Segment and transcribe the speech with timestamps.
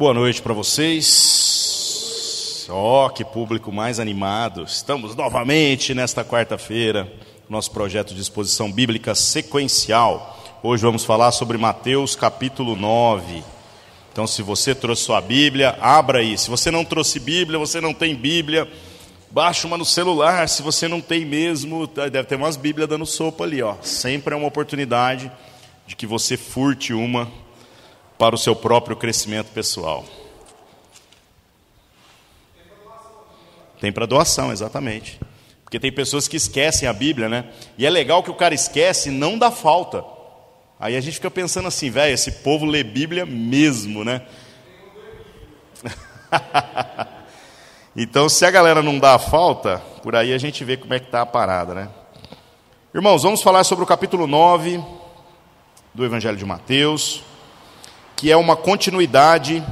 [0.00, 1.06] Boa noite para vocês.
[2.70, 4.64] Ó, oh, que público mais animado.
[4.64, 7.12] Estamos novamente nesta quarta-feira,
[7.50, 10.42] nosso projeto de exposição bíblica sequencial.
[10.62, 13.44] Hoje vamos falar sobre Mateus capítulo 9.
[14.10, 16.38] Então, se você trouxe sua Bíblia, abra aí.
[16.38, 18.66] Se você não trouxe Bíblia, você não tem Bíblia,
[19.30, 20.48] baixa uma no celular.
[20.48, 23.74] Se você não tem mesmo, tá, deve ter umas Bíblias dando sopa ali, ó.
[23.82, 25.30] Sempre é uma oportunidade
[25.86, 27.30] de que você furte uma
[28.20, 30.04] para o seu próprio crescimento pessoal.
[33.80, 35.18] Tem para doação, exatamente.
[35.64, 37.46] Porque tem pessoas que esquecem a Bíblia, né?
[37.78, 40.04] E é legal que o cara esquece, não dá falta.
[40.78, 44.20] Aí a gente fica pensando assim, velho, esse povo lê Bíblia mesmo, né?
[47.96, 51.06] então, se a galera não dá falta, por aí a gente vê como é que
[51.06, 51.88] está a parada, né?
[52.94, 54.84] Irmãos, vamos falar sobre o capítulo 9
[55.94, 57.29] do Evangelho de Mateus
[58.20, 59.64] que é uma continuidade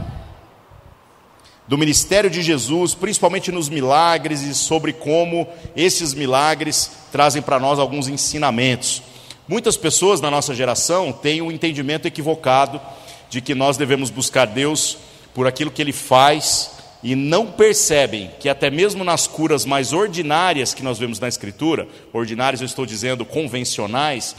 [1.66, 5.46] do ministério de Jesus, principalmente nos milagres e sobre como
[5.76, 9.02] esses milagres trazem para nós alguns ensinamentos.
[9.46, 12.80] Muitas pessoas na nossa geração têm um entendimento equivocado
[13.28, 14.96] de que nós devemos buscar Deus
[15.34, 16.70] por aquilo que Ele faz
[17.02, 21.86] e não percebem que até mesmo nas curas mais ordinárias que nós vemos na Escritura,
[22.14, 24.34] ordinárias eu estou dizendo convencionais,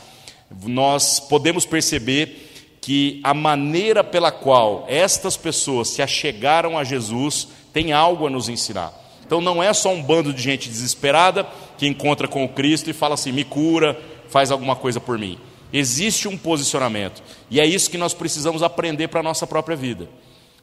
[0.66, 2.49] nós podemos perceber
[2.90, 8.50] que a maneira pela qual estas pessoas se achegaram a Jesus tem algo a nos
[8.50, 8.92] ensinar.
[9.24, 11.46] Então não é só um bando de gente desesperada
[11.78, 13.96] que encontra com o Cristo e fala assim: me cura,
[14.28, 15.38] faz alguma coisa por mim.
[15.72, 20.10] Existe um posicionamento, e é isso que nós precisamos aprender para a nossa própria vida,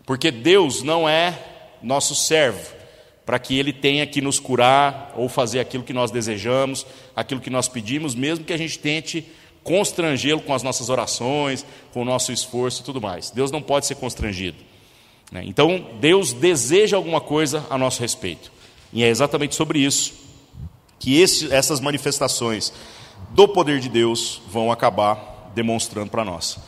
[0.05, 1.33] porque Deus não é
[1.81, 2.75] nosso servo
[3.25, 7.51] para que Ele tenha que nos curar ou fazer aquilo que nós desejamos, aquilo que
[7.51, 9.25] nós pedimos, mesmo que a gente tente
[9.67, 13.31] constrangê-lo com as nossas orações, com o nosso esforço e tudo mais.
[13.31, 14.57] Deus não pode ser constrangido.
[15.31, 15.43] Né?
[15.45, 18.51] Então, Deus deseja alguma coisa a nosso respeito.
[18.93, 20.25] E é exatamente sobre isso
[20.99, 22.73] que esse, essas manifestações
[23.31, 26.59] do poder de Deus vão acabar demonstrando para nós.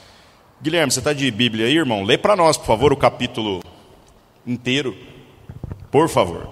[0.61, 2.03] Guilherme, você está de Bíblia aí, irmão?
[2.03, 3.63] Lê para nós, por favor, o capítulo
[4.47, 4.95] inteiro.
[5.91, 6.49] Por favor.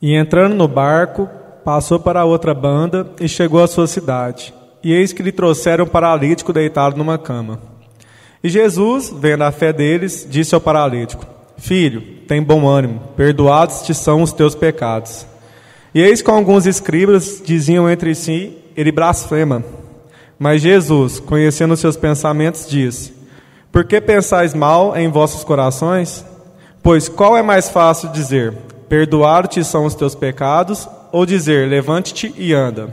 [0.00, 1.28] E entrando no barco,
[1.64, 5.84] passou para a outra banda e chegou à sua cidade e eis que lhe trouxeram
[5.84, 7.60] um paralítico deitado numa cama.
[8.42, 11.26] E Jesus, vendo a fé deles, disse ao paralítico:
[11.58, 15.26] Filho, tem bom ânimo, perdoados te são os teus pecados.
[15.94, 19.62] E eis que alguns escribas diziam entre si: Ele blasfema.
[20.38, 23.12] Mas Jesus, conhecendo os seus pensamentos, disse:
[23.70, 26.24] Por que pensais mal em vossos corações?
[26.82, 28.54] Pois qual é mais fácil dizer:
[28.88, 32.88] Perdoar-te são os teus pecados, ou dizer: Levante-te e anda?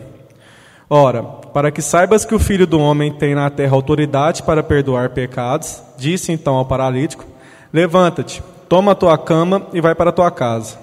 [0.89, 1.23] Ora,
[1.57, 5.81] para que saibas que o Filho do Homem tem na terra autoridade para perdoar pecados,
[5.97, 7.25] disse então ao paralítico:
[7.73, 10.77] Levanta-te, toma a tua cama e vai para a tua casa.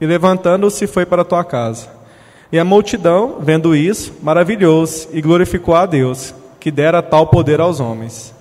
[0.00, 1.88] E levantando-se, foi para a tua casa.
[2.50, 7.78] E a multidão, vendo isso, maravilhou-se e glorificou a Deus, que dera tal poder aos
[7.78, 8.34] homens.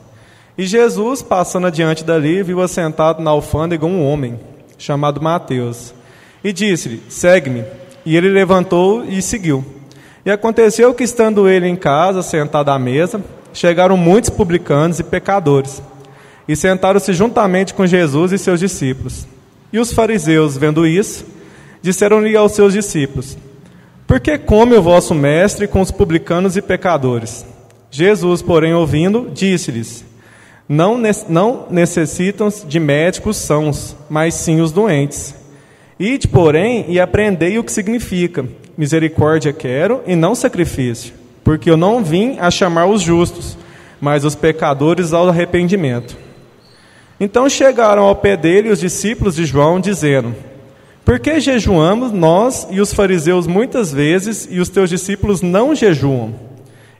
[0.58, 4.40] E Jesus, passando adiante dali, viu assentado na alfândega um homem,
[4.78, 5.94] chamado Mateus,
[6.42, 7.66] e disse-lhe: Segue-me.
[8.06, 9.83] E ele levantou e seguiu.
[10.26, 13.22] E aconteceu que, estando ele em casa, sentado à mesa,
[13.54, 15.82] chegaram muitos publicanos e pecadores,
[16.48, 19.28] e sentaram-se juntamente com Jesus e seus discípulos.
[19.72, 21.26] E os fariseus, vendo isso,
[21.82, 23.38] disseram-lhe aos seus discípulos:
[24.08, 27.46] Por que come o vosso mestre com os publicanos e pecadores?
[27.92, 30.06] Jesus, porém, ouvindo, disse-lhes:
[30.68, 35.36] não, não necessitam de médicos sãos, mas sim os doentes.
[36.00, 38.46] Ide, porém, e aprendei o que significa
[38.78, 41.14] misericórdia quero e não sacrifício,
[41.44, 43.58] porque eu não vim a chamar os justos,
[44.02, 46.18] mas os pecadores ao arrependimento.
[47.20, 50.36] Então chegaram ao pé dele os discípulos de João, dizendo:
[51.06, 56.34] Por que jejuamos nós e os fariseus muitas vezes e os teus discípulos não jejuam?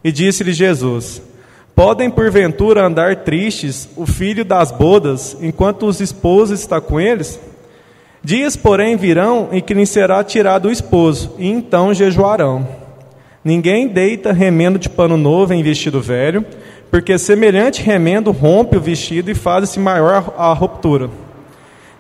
[0.04, 1.22] E disse-lhe Jesus:
[1.76, 7.40] Podem porventura andar tristes o filho das bodas enquanto os esposos está com eles?
[8.26, 12.66] Dias, porém, virão em que lhe será tirado o esposo, e então jejuarão.
[13.44, 16.46] Ninguém deita remendo de pano novo em vestido velho,
[16.90, 21.10] porque semelhante remendo rompe o vestido e faz-se maior a ruptura.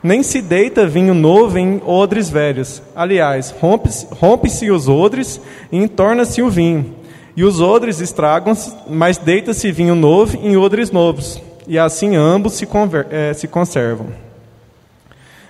[0.02, 2.82] Nem se deita vinho novo em odres velhos.
[2.96, 5.42] Aliás, rompe-se rompe os odres
[5.72, 6.86] e entorna-se o vinho.
[7.36, 11.42] E os odres estragam-se, mas deita-se vinho novo em odres novos.
[11.68, 12.68] E assim ambos se,
[13.10, 14.08] eh, se conservam.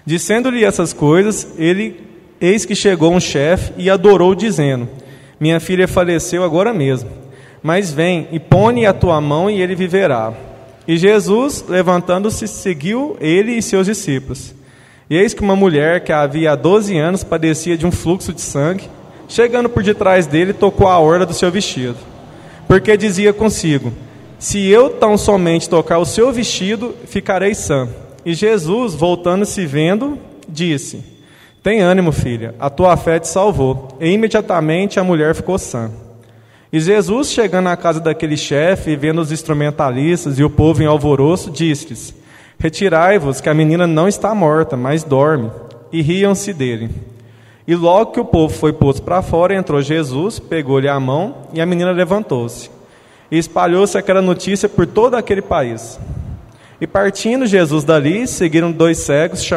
[0.05, 2.01] Dizendo-lhe essas coisas, ele,
[2.41, 4.87] eis que chegou um chefe e adorou, dizendo:
[5.39, 7.09] Minha filha faleceu agora mesmo,
[7.61, 10.33] mas vem e põe a tua mão e ele viverá.
[10.85, 14.53] E Jesus, levantando-se, seguiu ele e seus discípulos.
[15.09, 18.41] E eis que uma mulher que havia há 12 anos padecia de um fluxo de
[18.41, 18.89] sangue,
[19.29, 21.97] chegando por detrás dele, tocou a orla do seu vestido.
[22.67, 23.93] Porque dizia consigo:
[24.37, 27.87] Se eu tão somente tocar o seu vestido, ficarei sã.
[28.25, 30.17] E Jesus, voltando-se vendo,
[30.47, 31.03] disse:
[31.61, 33.89] Tem ânimo, filha, a tua fé te salvou.
[33.99, 35.91] E imediatamente a mulher ficou sã.
[36.71, 40.87] E Jesus, chegando à casa daquele chefe e vendo os instrumentalistas e o povo em
[40.87, 42.15] alvoroço, disse-lhes:
[42.57, 45.51] Retirai-vos, que a menina não está morta, mas dorme.
[45.91, 46.89] E riam-se dele.
[47.67, 51.61] E logo que o povo foi posto para fora, entrou Jesus, pegou-lhe a mão e
[51.61, 52.69] a menina levantou-se.
[53.29, 55.99] E espalhou-se aquela notícia por todo aquele país.
[56.83, 59.49] E partindo Jesus dali, seguiram dois cegos,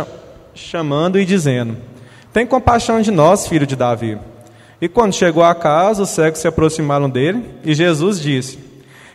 [0.55, 1.77] chamando e dizendo:
[2.33, 4.17] Tem compaixão de nós, filho de Davi.
[4.81, 8.61] E quando chegou a casa, os cegos se aproximaram dele, e Jesus disse: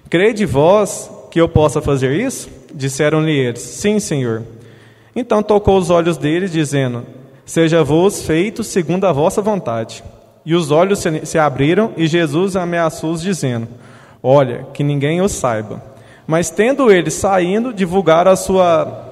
[0.09, 2.49] Crede vós que eu possa fazer isso?
[2.73, 4.43] Disseram-lhe eles: Sim, Senhor.
[5.15, 7.05] Então tocou os olhos deles, dizendo:
[7.45, 10.03] Seja vos feito segundo a vossa vontade.
[10.45, 13.69] E os olhos se abriram, e Jesus ameaçou-os, dizendo:
[14.21, 15.90] Olha, que ninguém os saiba.
[16.31, 19.05] Mas tendo eles saindo, divulgaram a sua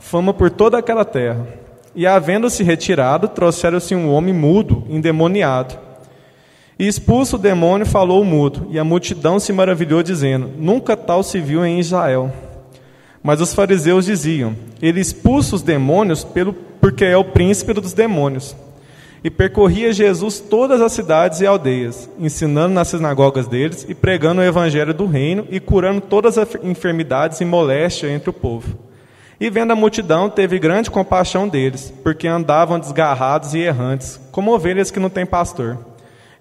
[0.00, 1.46] fama por toda aquela terra.
[1.94, 5.78] E havendo-se retirado, trouxeram-se um homem mudo, endemoniado
[6.76, 11.22] e expulso o demônio, falou o mudo, e a multidão se maravilhou, dizendo: Nunca tal
[11.22, 12.32] se viu em Israel.
[13.22, 18.56] Mas os fariseus diziam: Ele expulsa os demônios pelo, porque é o príncipe dos demônios.
[19.24, 24.44] E percorria Jesus todas as cidades e aldeias, ensinando nas sinagogas deles e pregando o
[24.44, 28.78] evangelho do reino e curando todas as enfermidades e moléstia entre o povo.
[29.40, 34.90] E vendo a multidão, teve grande compaixão deles, porque andavam desgarrados e errantes, como ovelhas
[34.90, 35.78] que não têm pastor.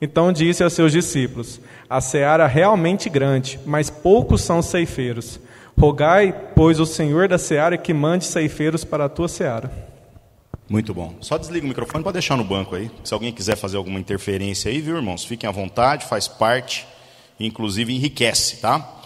[0.02, 5.40] Então disse aos seus discípulos: A seara é realmente grande, mas poucos são ceifeiros.
[5.80, 9.93] Rogai, pois, o Senhor da seara que mande ceifeiros para a tua seara.
[10.74, 11.14] Muito bom.
[11.22, 12.90] Só desliga o microfone para deixar no banco aí.
[13.04, 15.24] Se alguém quiser fazer alguma interferência aí, viu, irmãos?
[15.24, 16.84] Fiquem à vontade, faz parte,
[17.40, 19.04] inclusive enriquece, tá?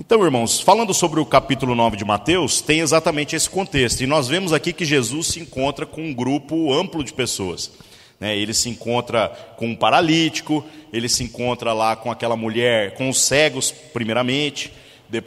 [0.00, 4.00] Então, irmãos, falando sobre o capítulo 9 de Mateus, tem exatamente esse contexto.
[4.00, 7.70] E nós vemos aqui que Jesus se encontra com um grupo amplo de pessoas.
[8.18, 8.36] Né?
[8.36, 13.20] Ele se encontra com um paralítico, ele se encontra lá com aquela mulher, com os
[13.22, 14.72] cegos, primeiramente,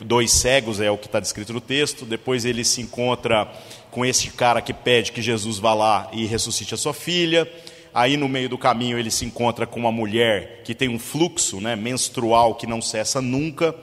[0.05, 3.49] dois cegos é o que está descrito no texto, depois ele se encontra
[3.91, 7.51] com esse cara que pede que Jesus vá lá e ressuscite a sua filha,
[7.93, 11.59] aí no meio do caminho ele se encontra com uma mulher que tem um fluxo
[11.59, 13.75] né, menstrual que não cessa nunca,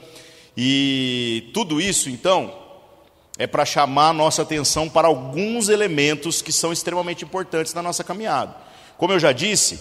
[0.55, 2.53] e tudo isso então
[3.37, 8.03] é para chamar a nossa atenção para alguns elementos que são extremamente importantes na nossa
[8.03, 8.55] caminhada.
[8.97, 9.79] Como eu já disse,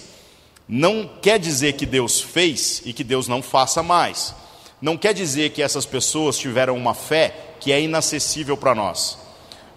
[0.69, 4.35] não quer dizer que Deus fez e que Deus não faça mais.
[4.83, 9.26] Não quer dizer que essas pessoas tiveram uma fé que é inacessível para nós.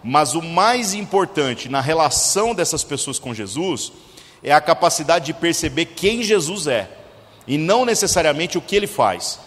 [0.03, 3.91] Mas o mais importante na relação dessas pessoas com Jesus
[4.41, 6.89] é a capacidade de perceber quem Jesus é
[7.45, 9.39] e não necessariamente o que ele faz.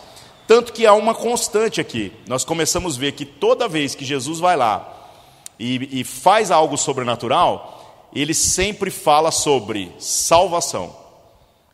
[0.47, 2.13] Tanto que há uma constante aqui.
[2.27, 5.11] Nós começamos a ver que toda vez que Jesus vai lá
[5.59, 10.95] e, e faz algo sobrenatural, ele sempre fala sobre salvação.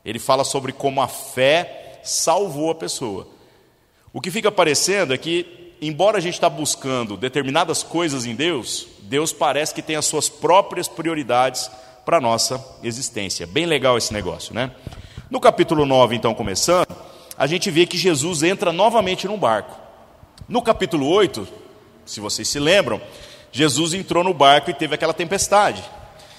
[0.05, 3.27] Ele fala sobre como a fé salvou a pessoa.
[4.13, 8.87] O que fica parecendo é que, embora a gente está buscando determinadas coisas em Deus,
[9.03, 11.71] Deus parece que tem as suas próprias prioridades
[12.05, 13.47] para a nossa existência.
[13.47, 14.71] Bem legal esse negócio, né?
[15.31, 16.95] No capítulo 9, então, começando,
[17.37, 19.79] a gente vê que Jesus entra novamente num barco.
[20.49, 21.47] No capítulo 8,
[22.07, 23.01] se vocês se lembram,
[23.53, 25.85] Jesus entrou no barco e teve aquela tempestade.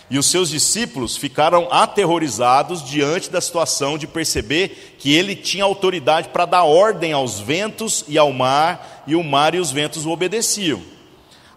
[0.10, 6.30] E os seus discípulos ficaram aterrorizados diante da situação de perceber que ele tinha autoridade
[6.30, 10.10] para dar ordem aos ventos e ao mar, e o mar e os ventos o
[10.10, 10.82] obedeciam.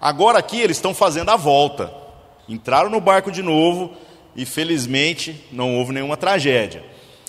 [0.00, 1.92] Agora aqui eles estão fazendo a volta.
[2.48, 3.92] Entraram no barco de novo
[4.36, 6.84] e felizmente não houve nenhuma tragédia.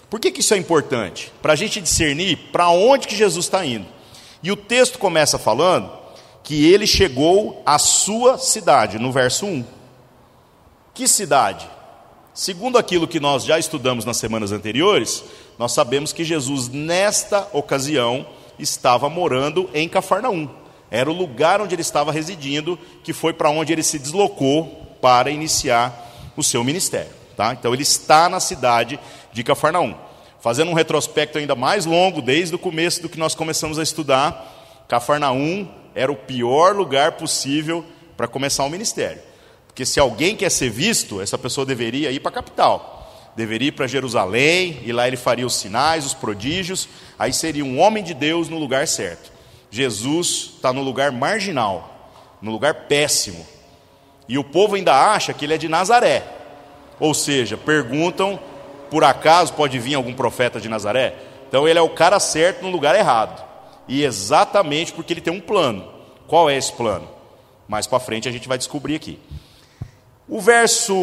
[0.09, 1.31] Por que, que isso é importante?
[1.41, 3.85] Para a gente discernir para onde que Jesus está indo.
[4.43, 5.89] E o texto começa falando
[6.43, 9.63] que ele chegou à sua cidade, no verso 1.
[10.93, 11.67] Que cidade?
[12.35, 15.23] Segundo aquilo que nós já estudamos nas semanas anteriores,
[15.57, 18.25] nós sabemos que Jesus, nesta ocasião,
[18.59, 20.47] estava morando em Cafarnaum.
[20.91, 25.31] Era o lugar onde ele estava residindo, que foi para onde ele se deslocou para
[25.31, 27.11] iniciar o seu ministério.
[27.35, 27.53] Tá?
[27.53, 28.99] Então, ele está na cidade
[29.31, 29.95] de Cafarnaum.
[30.39, 34.85] Fazendo um retrospecto ainda mais longo, desde o começo do que nós começamos a estudar,
[34.87, 37.83] Cafarnaum era o pior lugar possível
[38.15, 39.32] para começar o ministério.
[39.73, 43.31] Porque se alguém quer ser visto, essa pessoa deveria ir para a capital.
[43.35, 46.87] Deveria ir para Jerusalém, e lá ele faria os sinais, os prodígios,
[47.17, 49.31] aí seria um homem de Deus no lugar certo.
[49.71, 53.43] Jesus está no lugar marginal, no lugar péssimo.
[54.29, 56.23] E o povo ainda acha que ele é de Nazaré.
[56.99, 58.39] Ou seja, perguntam,
[58.91, 61.15] por acaso pode vir algum profeta de Nazaré?
[61.47, 63.43] Então ele é o cara certo no lugar errado.
[63.87, 65.91] E exatamente porque ele tem um plano.
[66.27, 67.09] Qual é esse plano?
[67.67, 69.19] Mais para frente a gente vai descobrir aqui.
[70.27, 70.93] O verso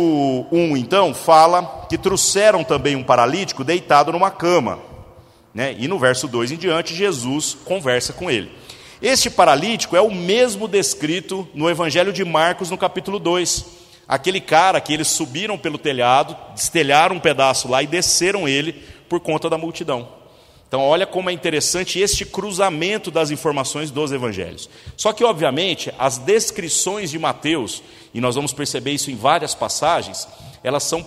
[0.50, 4.78] 1, então, fala que trouxeram também um paralítico deitado numa cama.
[5.52, 5.76] Né?
[5.78, 8.50] E no verso 2 em diante, Jesus conversa com ele.
[9.02, 13.66] Este paralítico é o mesmo descrito no Evangelho de Marcos, no capítulo 2.
[14.08, 18.72] Aquele cara que eles subiram pelo telhado, destelharam um pedaço lá e desceram ele
[19.08, 20.08] por conta da multidão.
[20.66, 24.70] Então, olha como é interessante este cruzamento das informações dos evangelhos.
[24.96, 30.26] Só que, obviamente, as descrições de Mateus, e nós vamos perceber isso em várias passagens,
[30.62, 31.06] elas são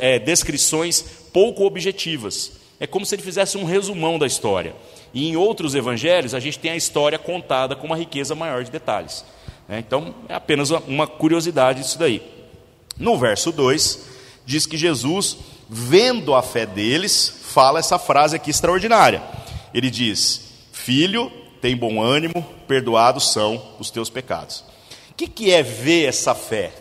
[0.00, 2.52] é, descrições pouco objetivas.
[2.80, 4.74] É como se ele fizesse um resumão da história.
[5.14, 8.70] E em outros evangelhos, a gente tem a história contada com uma riqueza maior de
[8.70, 9.24] detalhes.
[9.68, 12.22] É, então, é apenas uma curiosidade isso daí.
[12.98, 14.06] No verso 2,
[14.44, 15.36] diz que Jesus,
[15.68, 19.22] vendo a fé deles, fala essa frase aqui extraordinária.
[19.72, 20.40] Ele diz:
[20.72, 21.30] Filho,
[21.60, 24.71] tem bom ânimo, perdoados são os teus pecados.
[25.22, 26.72] Que, que é ver essa fé?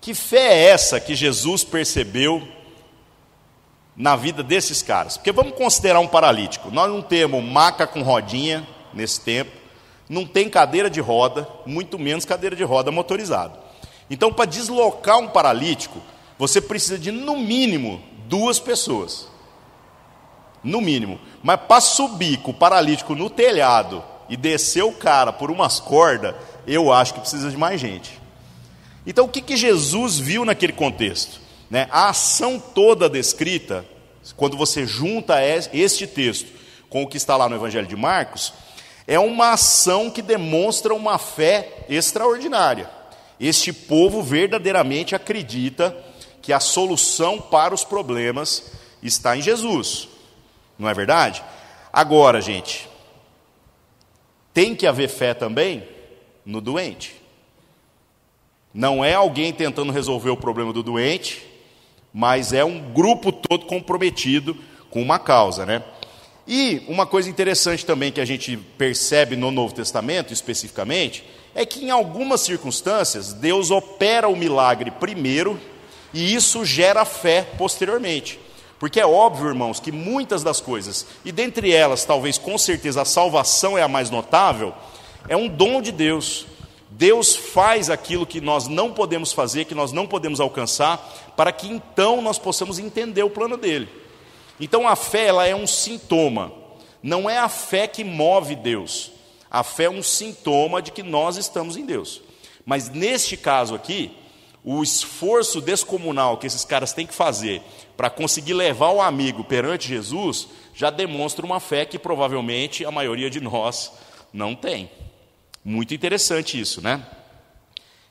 [0.00, 2.42] Que fé é essa que Jesus percebeu
[3.96, 5.16] na vida desses caras?
[5.16, 6.72] Porque vamos considerar um paralítico.
[6.72, 9.52] Nós não temos maca com rodinha nesse tempo,
[10.08, 13.56] não tem cadeira de roda, muito menos cadeira de roda motorizada.
[14.10, 16.02] Então, para deslocar um paralítico,
[16.36, 19.28] você precisa de no mínimo duas pessoas
[20.64, 21.20] no mínimo.
[21.40, 26.34] Mas para subir com o paralítico no telhado e descer o cara por umas cordas,
[26.66, 28.20] eu acho que precisa de mais gente.
[29.06, 31.40] Então, o que, que Jesus viu naquele contexto?
[31.70, 31.88] Né?
[31.90, 33.84] A ação toda descrita,
[34.36, 35.40] quando você junta
[35.72, 36.52] este texto
[36.88, 38.52] com o que está lá no Evangelho de Marcos,
[39.06, 42.88] é uma ação que demonstra uma fé extraordinária.
[43.40, 45.96] Este povo verdadeiramente acredita
[46.40, 48.70] que a solução para os problemas
[49.02, 50.08] está em Jesus.
[50.78, 51.42] Não é verdade?
[51.92, 52.88] Agora, gente,
[54.54, 55.91] tem que haver fé também
[56.44, 57.20] no doente.
[58.72, 61.46] Não é alguém tentando resolver o problema do doente,
[62.12, 64.56] mas é um grupo todo comprometido
[64.90, 65.82] com uma causa, né?
[66.46, 71.84] E uma coisa interessante também que a gente percebe no Novo Testamento, especificamente, é que
[71.84, 75.60] em algumas circunstâncias Deus opera o milagre primeiro
[76.12, 78.38] e isso gera fé posteriormente.
[78.78, 83.04] Porque é óbvio, irmãos, que muitas das coisas, e dentre elas, talvez com certeza a
[83.04, 84.74] salvação é a mais notável,
[85.28, 86.46] é um dom de Deus.
[86.90, 91.66] Deus faz aquilo que nós não podemos fazer, que nós não podemos alcançar, para que
[91.66, 93.88] então nós possamos entender o plano dele.
[94.60, 96.52] Então a fé ela é um sintoma,
[97.02, 99.10] não é a fé que move Deus.
[99.50, 102.22] A fé é um sintoma de que nós estamos em Deus.
[102.64, 104.12] Mas neste caso aqui,
[104.64, 107.62] o esforço descomunal que esses caras têm que fazer
[107.96, 113.28] para conseguir levar o amigo perante Jesus, já demonstra uma fé que provavelmente a maioria
[113.28, 113.92] de nós
[114.32, 114.88] não tem.
[115.64, 117.06] Muito interessante isso, né?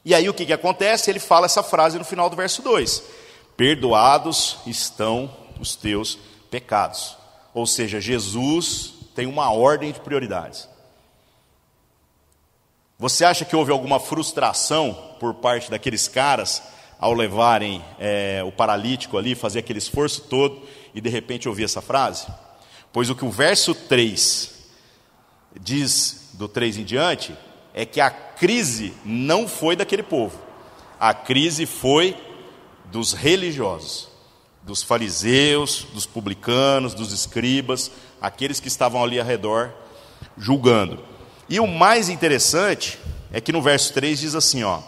[0.04, 1.10] E aí o que, que acontece?
[1.10, 3.04] Ele fala essa frase no final do verso 2:
[3.56, 5.30] Perdoados estão
[5.60, 6.18] os teus
[6.50, 7.18] pecados.
[7.54, 10.68] Ou seja, Jesus tem uma ordem de prioridades.
[12.98, 16.62] Você acha que houve alguma frustração por parte daqueles caras
[17.00, 20.62] ao levarem é, o paralítico ali, fazer aquele esforço todo
[20.94, 22.28] e de repente ouvir essa frase?
[22.94, 24.54] Pois o que o verso 3
[25.60, 27.36] diz, do 3 em diante,
[27.72, 30.40] é que a crise não foi daquele povo,
[31.00, 32.18] a crise foi
[32.86, 34.10] dos religiosos,
[34.64, 39.72] dos fariseus, dos publicanos, dos escribas, aqueles que estavam ali ao redor
[40.36, 41.00] julgando.
[41.48, 42.98] E o mais interessante
[43.32, 44.80] é que no verso 3 diz assim, ó: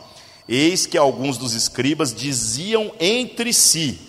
[0.50, 4.00] Eis que alguns dos escribas diziam entre si: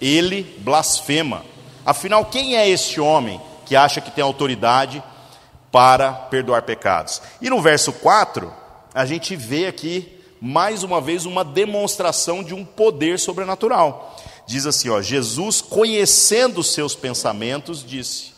[0.00, 1.44] Ele blasfema.
[1.84, 5.02] Afinal, quem é este homem que acha que tem autoridade
[5.70, 7.20] para perdoar pecados?
[7.40, 8.52] E no verso 4,
[8.94, 14.16] a gente vê aqui mais uma vez uma demonstração de um poder sobrenatural.
[14.46, 18.32] Diz assim, ó, Jesus, conhecendo os seus pensamentos, disse.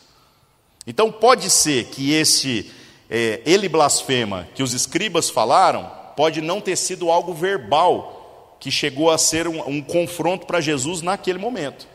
[0.86, 2.70] Então pode ser que esse
[3.08, 9.10] é, ele blasfema que os escribas falaram pode não ter sido algo verbal, que chegou
[9.10, 11.86] a ser um, um confronto para Jesus naquele momento.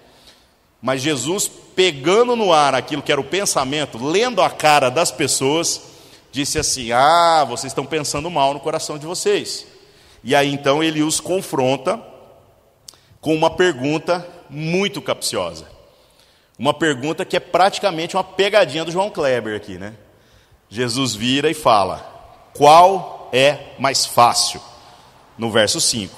[0.81, 5.79] Mas Jesus, pegando no ar aquilo que era o pensamento, lendo a cara das pessoas,
[6.31, 9.67] disse assim: Ah, vocês estão pensando mal no coração de vocês.
[10.23, 12.01] E aí então ele os confronta
[13.21, 15.67] com uma pergunta muito capciosa.
[16.57, 19.93] Uma pergunta que é praticamente uma pegadinha do João Kleber aqui, né?
[20.67, 21.99] Jesus vira e fala:
[22.55, 24.59] Qual é mais fácil?
[25.37, 26.15] No verso 5: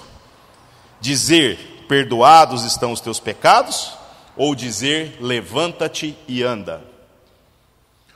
[1.01, 3.99] Dizer, perdoados estão os teus pecados,
[4.39, 6.81] ou dizer, levanta-te e anda?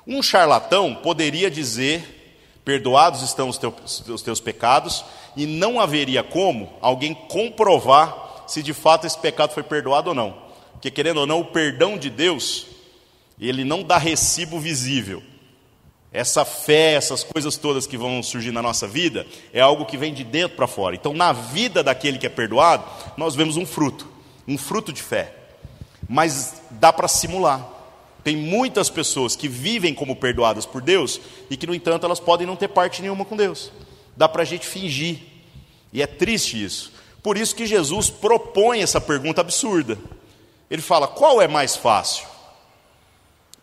[0.08, 5.04] Um charlatão poderia dizer, perdoados estão os teus, os teus pecados,
[5.36, 10.34] e não haveria como alguém comprovar se de fato esse pecado foi perdoado ou não.
[10.72, 12.68] Porque, querendo ou não, o perdão de Deus,
[13.38, 15.22] ele não dá recibo visível.
[16.14, 20.14] Essa fé, essas coisas todas que vão surgir na nossa vida, é algo que vem
[20.14, 20.96] de dentro para fora.
[20.96, 22.86] Então, na vida daquele que é perdoado,
[23.18, 24.08] nós vemos um fruto,
[24.48, 25.43] um fruto de fé.
[26.08, 27.68] Mas dá para simular.
[28.24, 31.20] Tem muitas pessoas que vivem como perdoadas por Deus
[31.50, 33.72] e que, no entanto, elas podem não ter parte nenhuma com Deus.
[34.16, 35.20] Dá para a gente fingir.
[35.92, 36.94] E é triste isso.
[37.22, 39.98] Por isso que Jesus propõe essa pergunta absurda.
[40.70, 42.26] Ele fala: qual é mais fácil?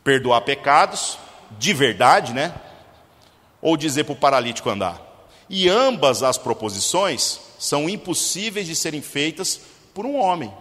[0.04, 1.18] Perdoar pecados,
[1.58, 2.54] de verdade, né?
[3.60, 5.00] Ou dizer para o paralítico andar?
[5.48, 9.60] E ambas as proposições são impossíveis de serem feitas
[9.92, 10.52] por um homem.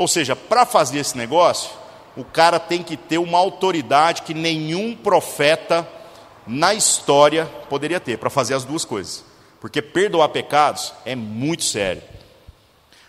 [0.00, 1.72] Ou seja, para fazer esse negócio,
[2.16, 5.86] o cara tem que ter uma autoridade que nenhum profeta
[6.46, 9.22] na história poderia ter para fazer as duas coisas.
[9.60, 12.02] Porque perdoar pecados é muito sério.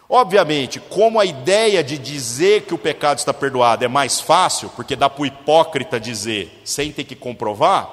[0.10, 4.94] Obviamente, como a ideia de dizer que o pecado está perdoado é mais fácil, porque
[4.94, 7.90] dá para o hipócrita dizer sem ter que comprovar,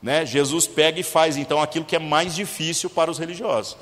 [0.00, 3.76] né, Jesus pega e faz então aquilo que é mais difícil para os religiosos.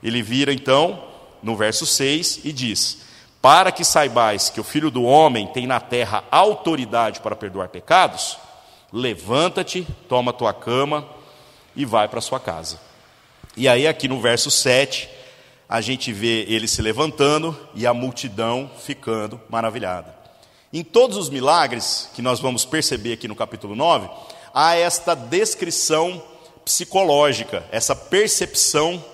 [0.00, 1.08] Ele vira então
[1.42, 3.02] no verso 6 e diz:
[3.44, 8.38] Para que saibais que o filho do homem tem na terra autoridade para perdoar pecados,
[8.90, 11.06] levanta-te, toma tua cama
[11.76, 12.80] e vai para sua casa.
[13.54, 15.10] E aí, aqui no verso 7,
[15.68, 20.16] a gente vê ele se levantando e a multidão ficando maravilhada.
[20.72, 24.08] Em todos os milagres que nós vamos perceber aqui no capítulo 9,
[24.54, 26.22] há esta descrição
[26.64, 29.04] psicológica, essa percepção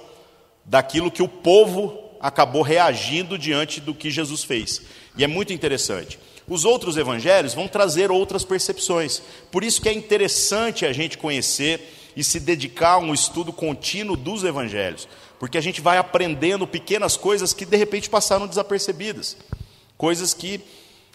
[0.64, 4.82] daquilo que o povo acabou reagindo diante do que Jesus fez.
[5.16, 6.18] E é muito interessante.
[6.46, 9.22] Os outros evangelhos vão trazer outras percepções.
[9.50, 14.16] Por isso que é interessante a gente conhecer e se dedicar a um estudo contínuo
[14.16, 19.36] dos evangelhos, porque a gente vai aprendendo pequenas coisas que de repente passaram desapercebidas,
[19.96, 20.60] coisas que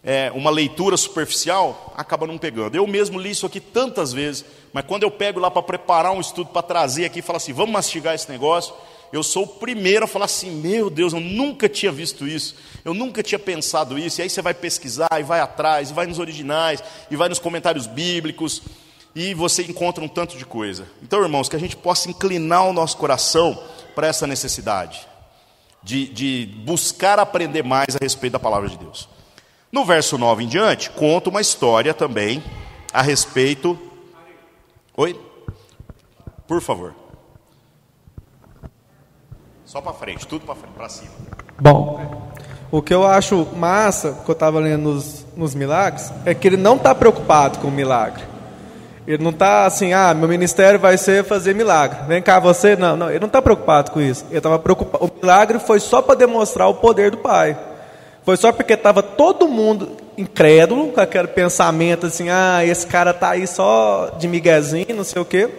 [0.04, 2.76] é, uma leitura superficial acaba não pegando.
[2.76, 6.22] Eu mesmo li isso aqui tantas vezes, mas quando eu pego lá para preparar um
[6.22, 8.74] estudo para trazer aqui e falar assim, vamos mastigar esse negócio,
[9.16, 12.94] eu sou o primeiro a falar assim: meu Deus, eu nunca tinha visto isso, eu
[12.94, 14.20] nunca tinha pensado isso.
[14.20, 17.40] E aí você vai pesquisar, e vai atrás, e vai nos originais, e vai nos
[17.40, 18.62] comentários bíblicos,
[19.16, 20.88] e você encontra um tanto de coisa.
[21.02, 23.62] Então, irmãos, que a gente possa inclinar o nosso coração
[23.96, 25.08] para essa necessidade,
[25.82, 29.08] de, de buscar aprender mais a respeito da palavra de Deus.
[29.72, 32.44] No verso 9 em diante, conta uma história também
[32.92, 33.80] a respeito.
[34.98, 35.20] Oi?
[36.48, 37.05] Por favor.
[39.76, 41.12] Só para frente, tudo para cima.
[41.60, 42.32] Bom,
[42.72, 46.56] o que eu acho massa, que eu estava lendo nos, nos milagres, é que ele
[46.56, 48.24] não está preocupado com o milagre.
[49.06, 52.08] Ele não está assim, ah, meu ministério vai ser fazer milagre.
[52.08, 52.78] Vem cá você.
[52.78, 54.24] Não, não ele não está preocupado com isso.
[54.30, 55.04] Ele estava preocupado.
[55.04, 57.58] O milagre foi só para demonstrar o poder do Pai.
[58.24, 63.32] Foi só porque estava todo mundo incrédulo, com aquele pensamento assim, ah, esse cara está
[63.32, 65.50] aí só de miguezinho, não sei o quê.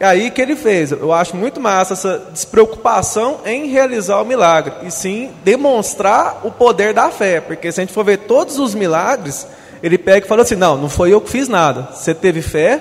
[0.00, 0.90] É aí que ele fez.
[0.90, 6.92] Eu acho muito massa essa despreocupação em realizar o milagre, e sim demonstrar o poder
[6.92, 7.40] da fé.
[7.40, 9.46] Porque se a gente for ver todos os milagres,
[9.82, 11.88] ele pega e fala assim: não, não foi eu que fiz nada.
[11.92, 12.80] Você teve fé,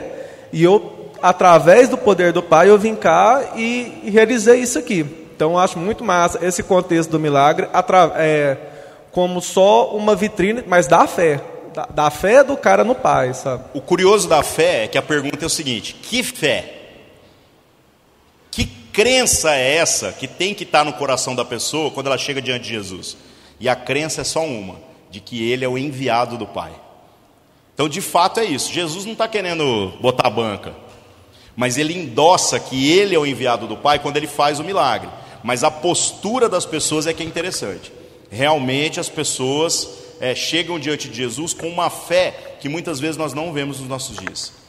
[0.53, 5.05] e eu, através do poder do Pai, eu vim cá e, realizei isso aqui.
[5.35, 7.67] Então eu acho muito massa esse contexto do milagre,
[8.15, 8.57] é,
[9.11, 11.41] como só uma vitrine, mas da fé.
[11.73, 13.63] Da, da fé do cara no Pai, sabe?
[13.73, 16.80] O curioso da fé é que a pergunta é o seguinte: que fé?
[18.91, 22.63] Crença é essa que tem que estar no coração da pessoa quando ela chega diante
[22.63, 23.15] de Jesus?
[23.59, 24.75] E a crença é só uma:
[25.09, 26.73] de que ele é o enviado do Pai.
[27.73, 28.71] Então, de fato, é isso.
[28.71, 30.75] Jesus não está querendo botar banca,
[31.55, 35.09] mas ele endossa que ele é o enviado do Pai quando ele faz o milagre.
[35.43, 37.91] Mas a postura das pessoas é que é interessante.
[38.29, 39.87] Realmente, as pessoas
[40.19, 43.89] é, chegam diante de Jesus com uma fé que muitas vezes nós não vemos nos
[43.89, 44.61] nossos dias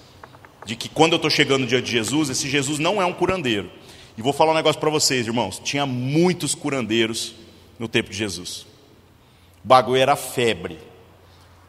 [0.65, 3.71] de que quando eu estou chegando diante de Jesus, esse Jesus não é um curandeiro.
[4.17, 7.35] E vou falar um negócio para vocês, irmãos: tinha muitos curandeiros
[7.79, 8.67] no tempo de Jesus.
[9.65, 10.79] O bagulho era febre.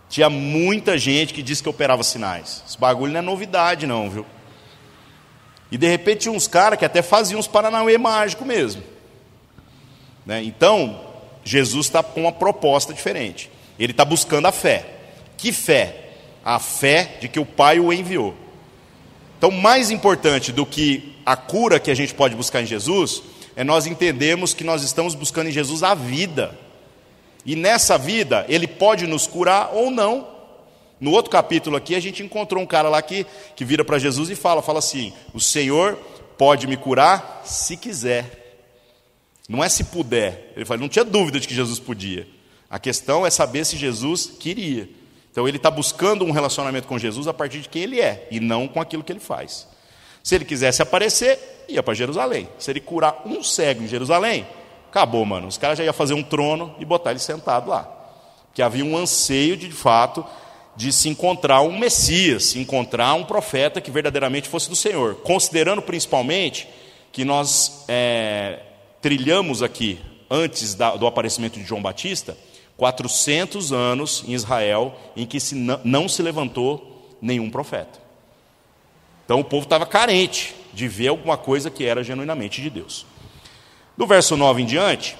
[0.09, 2.63] Tinha muita gente que disse que operava sinais.
[2.67, 4.25] Esse bagulho não é novidade, não, viu?
[5.71, 8.83] E de repente tinha uns caras que até faziam uns paranauê mágico mesmo.
[10.25, 10.43] Né?
[10.43, 11.01] Então,
[11.43, 13.49] Jesus está com uma proposta diferente.
[13.79, 14.85] Ele está buscando a fé.
[15.35, 16.11] Que fé?
[16.45, 18.35] A fé de que o Pai o enviou.
[19.37, 23.23] Então, mais importante do que a cura que a gente pode buscar em Jesus,
[23.55, 26.57] é nós entendermos que nós estamos buscando em Jesus a vida.
[27.45, 30.27] E nessa vida, Ele pode nos curar ou não.
[30.99, 34.29] No outro capítulo aqui, a gente encontrou um cara lá que, que vira para Jesus
[34.29, 35.95] e fala, fala assim, o Senhor
[36.37, 38.43] pode me curar se quiser.
[39.47, 40.53] Não é se puder.
[40.55, 42.27] Ele fala, não tinha dúvida de que Jesus podia.
[42.69, 44.89] A questão é saber se Jesus queria.
[45.31, 48.39] Então ele está buscando um relacionamento com Jesus a partir de quem ele é e
[48.39, 49.67] não com aquilo que ele faz.
[50.23, 52.47] Se ele quisesse aparecer, ia para Jerusalém.
[52.57, 54.47] Se ele curar um cego em Jerusalém,
[54.89, 55.47] acabou, mano.
[55.47, 57.83] Os caras já iam fazer um trono e botar ele sentado lá.
[58.47, 60.25] Porque havia um anseio de, de fato
[60.75, 65.15] de se encontrar um Messias, se encontrar um profeta que verdadeiramente fosse do Senhor.
[65.15, 66.67] Considerando principalmente
[67.11, 68.59] que nós é,
[69.01, 69.99] trilhamos aqui,
[70.31, 72.37] antes da, do aparecimento de João Batista,
[72.77, 78.02] 400 anos em Israel em que se não, não se levantou nenhum profeta.
[79.25, 83.05] Então o povo estava carente de ver alguma coisa que era genuinamente de Deus.
[83.95, 85.15] Do verso 9 em diante,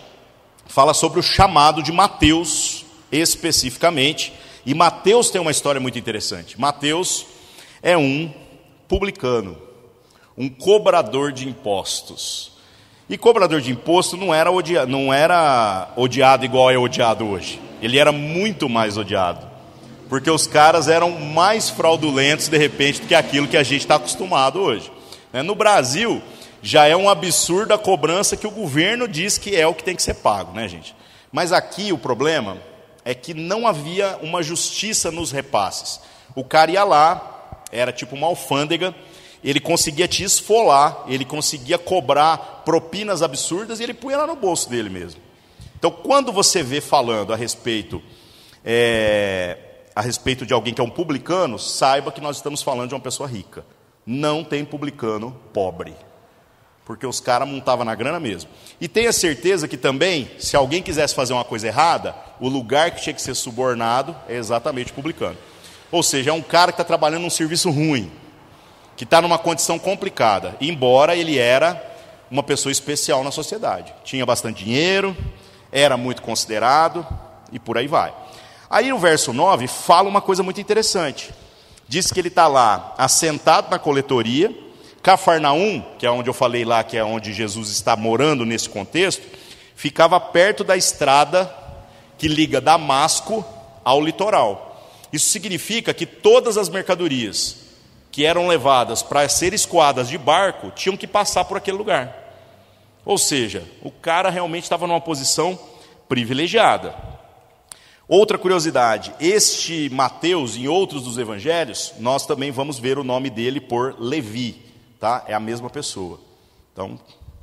[0.66, 4.34] fala sobre o chamado de Mateus, especificamente,
[4.66, 6.60] e Mateus tem uma história muito interessante.
[6.60, 7.26] Mateus
[7.82, 8.34] é um
[8.88, 9.58] publicano,
[10.38, 12.54] um cobrador de impostos.
[13.10, 14.50] E cobrador de imposto não era,
[14.88, 17.60] não era odiado igual é odiado hoje.
[17.82, 19.53] Ele era muito mais odiado.
[20.10, 23.96] Porque os caras eram mais fraudulentos, de repente, do que aquilo que a gente está
[23.96, 24.92] acostumado hoje.
[25.32, 25.42] Né?
[25.42, 26.22] No Brasil,
[26.62, 29.96] já é um absurdo a cobrança que o governo diz que é o que tem
[29.96, 30.96] que ser pago, né, gente?
[31.32, 32.58] Mas aqui o problema
[33.04, 36.00] é que não havia uma justiça nos repasses.
[36.36, 38.96] O cara ia lá, era tipo uma alfândega,
[39.44, 44.70] ele conseguia te esfolar, ele conseguia cobrar propinas absurdas e ele punha lá no bolso
[44.70, 45.22] dele mesmo.
[45.78, 48.02] Então, quando você vê falando a respeito
[48.64, 49.58] é,
[49.96, 53.02] a respeito de alguém que é um publicano, saiba que nós estamos falando de uma
[53.02, 53.66] pessoa rica.
[54.06, 55.96] Não tem publicano pobre.
[56.86, 58.50] Porque os caras montavam na grana mesmo.
[58.82, 63.02] E tenha certeza que também, se alguém quisesse fazer uma coisa errada, o lugar que
[63.02, 65.38] tinha que ser subornado é exatamente publicano.
[65.92, 68.12] Ou seja, é um cara que está trabalhando num serviço ruim
[68.96, 71.82] que está numa condição complicada, embora ele era
[72.30, 73.94] uma pessoa especial na sociedade.
[74.04, 75.16] Tinha bastante dinheiro,
[75.72, 77.06] era muito considerado
[77.52, 78.14] e por aí vai.
[78.74, 81.30] Aí no verso 9 fala uma coisa muito interessante.
[81.88, 84.52] Diz que ele está lá assentado na coletoria,
[85.04, 89.22] Cafarnaum, que é onde eu falei lá, que é onde Jesus está morando nesse contexto,
[89.76, 91.54] ficava perto da estrada
[92.18, 93.46] que liga Damasco
[93.86, 94.90] ao litoral.
[95.14, 97.58] Isso significa que todas as mercadorias
[98.12, 102.12] que eram levadas para ser escoadas de barco tinham que passar por aquele lugar.
[103.06, 105.60] Ou seja, o cara realmente estava numa posição
[106.10, 107.13] privilegiada.
[108.08, 113.62] Outra curiosidade: este Mateus, em outros dos evangelhos, nós também vamos ver o nome dele
[113.62, 114.62] por Levi,
[115.00, 115.24] tá?
[115.28, 116.20] É a mesma pessoa.
[116.72, 117.00] Então,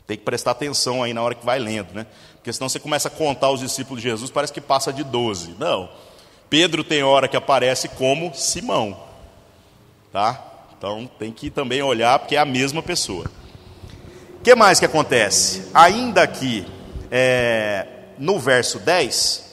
[0.07, 2.07] tem que prestar atenção aí na hora que vai lendo, né?
[2.35, 5.55] Porque senão você começa a contar os discípulos de Jesus, parece que passa de 12.
[5.59, 5.89] Não.
[6.49, 8.99] Pedro tem hora que aparece como Simão,
[10.13, 10.43] tá?
[10.77, 13.27] Então tem que também olhar porque é a mesma pessoa.
[14.39, 15.69] O que mais que acontece?
[15.73, 16.67] Ainda aqui
[17.11, 17.87] é,
[18.19, 19.50] no verso 10.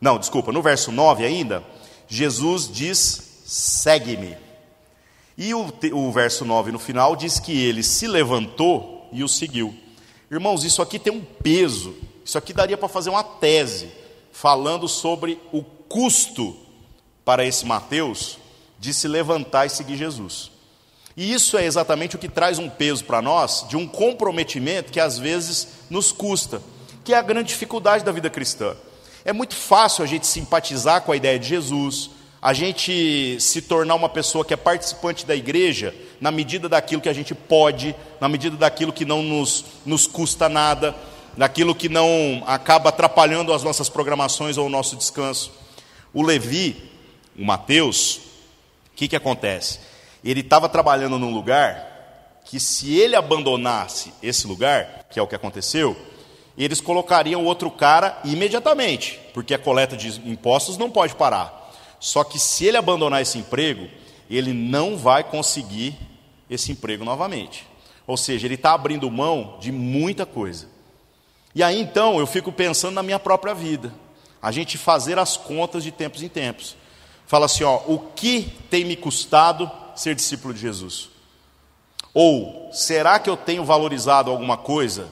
[0.00, 1.64] Não, desculpa, no verso 9 ainda,
[2.08, 4.36] Jesus diz: segue-me.
[5.38, 9.74] E o, o verso 9 no final diz que ele se levantou e o seguiu.
[10.30, 11.94] Irmãos, isso aqui tem um peso.
[12.24, 13.90] Isso aqui daria para fazer uma tese
[14.32, 16.56] falando sobre o custo
[17.24, 18.38] para esse Mateus
[18.78, 20.50] de se levantar e seguir Jesus.
[21.16, 25.00] E isso é exatamente o que traz um peso para nós de um comprometimento que
[25.00, 26.60] às vezes nos custa,
[27.06, 28.74] que é a grande dificuldade da vida cristã.
[29.24, 32.10] É muito fácil a gente simpatizar com a ideia de Jesus,
[32.42, 37.08] a gente se tornar uma pessoa que é participante da igreja na medida daquilo que
[37.08, 40.96] a gente pode, na medida daquilo que não nos, nos custa nada,
[41.36, 45.52] daquilo que não acaba atrapalhando as nossas programações ou o nosso descanso.
[46.12, 46.90] O Levi,
[47.38, 49.78] o Mateus, o que, que acontece?
[50.24, 55.36] Ele estava trabalhando num lugar que, se ele abandonasse esse lugar, que é o que
[55.36, 55.96] aconteceu,
[56.64, 61.70] eles colocariam outro cara imediatamente, porque a coleta de impostos não pode parar.
[62.00, 63.88] Só que se ele abandonar esse emprego,
[64.28, 65.94] ele não vai conseguir
[66.48, 67.66] esse emprego novamente.
[68.06, 70.68] Ou seja, ele está abrindo mão de muita coisa.
[71.54, 73.92] E aí então eu fico pensando na minha própria vida,
[74.40, 76.76] a gente fazer as contas de tempos em tempos.
[77.26, 81.08] Fala assim, ó, o que tem me custado ser discípulo de Jesus?
[82.14, 85.08] Ou será que eu tenho valorizado alguma coisa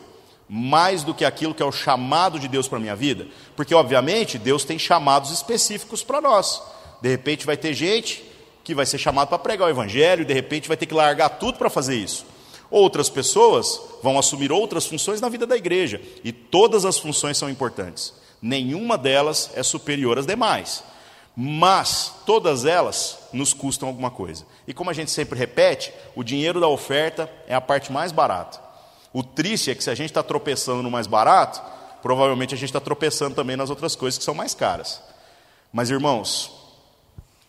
[0.48, 3.26] mais do que aquilo que é o chamado de Deus para a minha vida?
[3.56, 6.62] Porque, obviamente, Deus tem chamados específicos para nós.
[7.00, 8.24] De repente vai ter gente
[8.64, 11.58] que vai ser chamado para pregar o evangelho de repente vai ter que largar tudo
[11.58, 12.24] para fazer isso.
[12.70, 17.48] Outras pessoas vão assumir outras funções na vida da igreja, e todas as funções são
[17.50, 18.14] importantes.
[18.40, 20.82] Nenhuma delas é superior às demais.
[21.36, 24.44] Mas todas elas nos custam alguma coisa.
[24.66, 28.63] E como a gente sempre repete, o dinheiro da oferta é a parte mais barata.
[29.14, 31.62] O triste é que se a gente está tropeçando no mais barato,
[32.02, 35.00] provavelmente a gente está tropeçando também nas outras coisas que são mais caras.
[35.72, 36.50] Mas irmãos,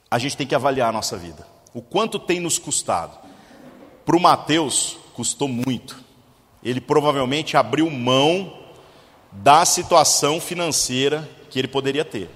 [0.09, 1.45] a gente tem que avaliar a nossa vida.
[1.73, 3.17] O quanto tem nos custado.
[4.05, 5.99] Para o Mateus, custou muito.
[6.63, 8.59] Ele provavelmente abriu mão
[9.31, 12.29] da situação financeira que ele poderia ter.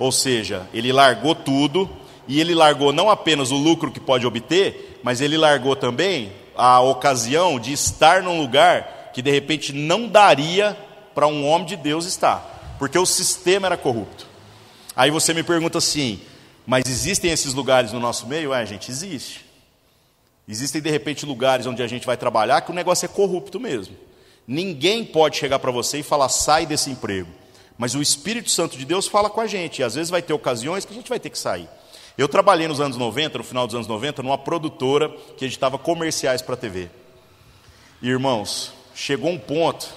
[0.00, 1.88] Ou seja, ele largou tudo
[2.26, 6.80] e ele largou não apenas o lucro que pode obter, mas ele largou também a
[6.80, 10.76] ocasião de estar num lugar que de repente não daria
[11.14, 14.26] para um homem de Deus estar, porque o sistema era corrupto.
[14.94, 16.20] Aí você me pergunta assim:
[16.66, 18.52] mas existem esses lugares no nosso meio?
[18.52, 19.44] É, gente, existe.
[20.46, 23.96] Existem de repente lugares onde a gente vai trabalhar que o negócio é corrupto mesmo.
[24.46, 27.28] Ninguém pode chegar para você e falar, sai desse emprego.
[27.78, 30.32] Mas o Espírito Santo de Deus fala com a gente, e às vezes vai ter
[30.32, 31.68] ocasiões que a gente vai ter que sair.
[32.20, 36.42] Eu trabalhei nos anos 90, no final dos anos 90, numa produtora que editava comerciais
[36.42, 36.90] para a TV.
[38.02, 39.88] E, irmãos, chegou um ponto,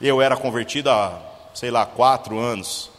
[0.00, 1.20] eu era convertido há,
[1.52, 2.90] sei lá, quatro anos,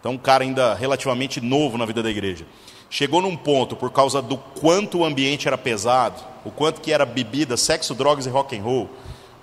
[0.00, 2.46] então um cara ainda relativamente novo na vida da igreja.
[2.88, 7.04] Chegou num ponto, por causa do quanto o ambiente era pesado, o quanto que era
[7.04, 8.88] bebida, sexo, drogas e rock and roll,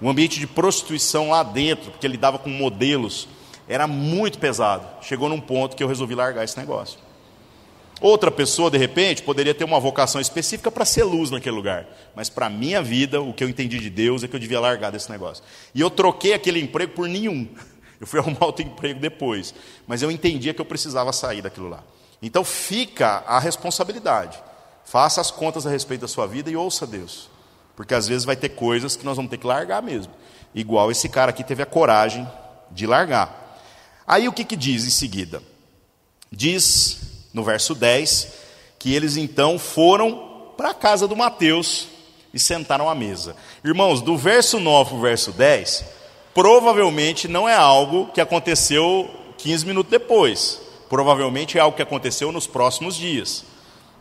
[0.02, 3.28] um ambiente de prostituição lá dentro, porque ele dava com modelos,
[3.67, 4.88] era muito pesado.
[5.04, 6.98] Chegou num ponto que eu resolvi largar esse negócio.
[8.04, 11.88] Outra pessoa, de repente, poderia ter uma vocação específica para ser luz naquele lugar.
[12.13, 14.60] Mas para a minha vida, o que eu entendi de Deus é que eu devia
[14.60, 15.42] largar desse negócio.
[15.74, 17.48] E eu troquei aquele emprego por nenhum.
[18.02, 19.56] Eu fui arrumar outro emprego depois.
[19.88, 21.82] Mas eu entendia que eu precisava sair daquilo lá.
[22.22, 24.38] Então fica a responsabilidade.
[24.84, 27.30] Faça as contas a respeito da sua vida e ouça Deus.
[27.78, 30.12] Porque às vezes vai ter coisas que nós vamos ter que largar mesmo.
[30.54, 32.30] Igual esse cara aqui teve a coragem
[32.70, 33.58] de largar.
[34.06, 35.42] Aí o que, que diz em seguida?
[36.30, 38.43] Diz no verso 10
[38.84, 41.88] que eles então foram para a casa do Mateus
[42.34, 43.34] e sentaram à mesa.
[43.63, 45.86] Irmãos, do verso 9 para o verso 10,
[46.34, 50.60] provavelmente não é algo que aconteceu 15 minutos depois.
[50.89, 53.46] Provavelmente é algo que aconteceu nos próximos dias.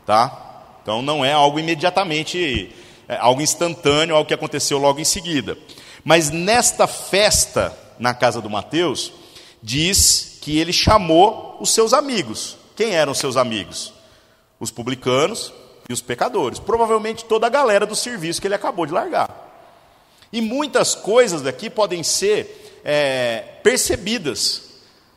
[0.05, 0.77] Tá?
[0.83, 2.75] Então não é algo imediatamente,
[3.09, 5.57] é algo instantâneo, algo que aconteceu logo em seguida.
[6.03, 9.13] Mas nesta festa na casa do Mateus,
[9.63, 12.57] diz que ele chamou os seus amigos.
[12.75, 13.93] Quem eram seus amigos?
[14.59, 15.53] Os publicanos
[15.89, 16.59] e os pecadores.
[16.59, 19.51] Provavelmente toda a galera do serviço que ele acabou de largar.
[20.33, 24.63] E muitas coisas daqui podem ser é, percebidas.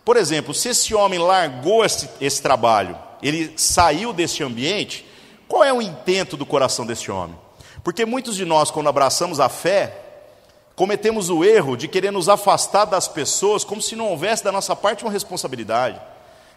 [0.03, 5.05] Por exemplo, se esse homem largou esse, esse trabalho, ele saiu desse ambiente,
[5.47, 7.35] qual é o intento do coração desse homem?
[7.83, 9.97] Porque muitos de nós, quando abraçamos a fé,
[10.75, 14.75] cometemos o erro de querer nos afastar das pessoas como se não houvesse da nossa
[14.75, 15.99] parte uma responsabilidade.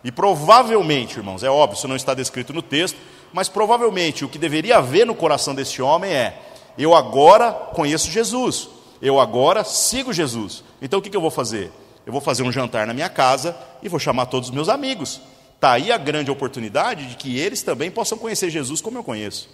[0.02, 2.98] E provavelmente, irmãos, é óbvio, isso não está descrito no texto,
[3.32, 6.40] mas provavelmente o que deveria haver no coração desse homem é:
[6.78, 8.68] eu agora conheço Jesus,
[9.02, 10.62] eu agora sigo Jesus.
[10.80, 11.72] Então o que eu vou fazer?
[12.06, 15.20] Eu vou fazer um jantar na minha casa e vou chamar todos os meus amigos.
[15.54, 19.50] Está aí a grande oportunidade de que eles também possam conhecer Jesus como eu conheço.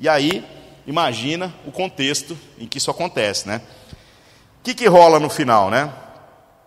[0.00, 0.44] E aí,
[0.86, 3.60] imagina o contexto em que isso acontece, né?
[4.60, 5.92] O que, que rola no final, né?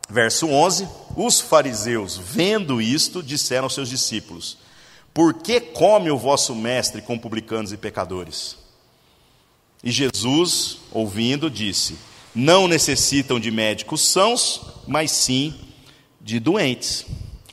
[0.08, 0.88] Verso 11:
[1.20, 4.56] Os fariseus, vendo isto, disseram aos seus discípulos:
[5.12, 8.56] Por que come o vosso mestre com publicanos e pecadores?
[9.84, 11.98] E Jesus, ouvindo, disse:
[12.36, 15.56] Não necessitam de médicos sãos, mas sim
[16.22, 17.08] de doentes.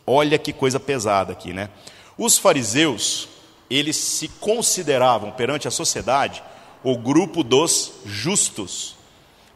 [0.07, 1.71] Olha que coisa pesada aqui, né?
[2.19, 3.29] Os fariseus,
[3.71, 6.43] eles se consideravam perante a sociedade
[6.83, 8.95] o grupo dos justos.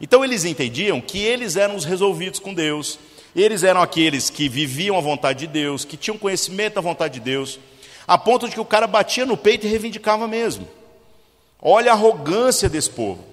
[0.01, 2.97] Então eles entendiam que eles eram os resolvidos com Deus,
[3.35, 7.19] eles eram aqueles que viviam a vontade de Deus, que tinham conhecimento da vontade de
[7.19, 7.59] Deus,
[8.07, 10.67] a ponto de que o cara batia no peito e reivindicava mesmo.
[11.61, 13.23] Olha a arrogância desse povo.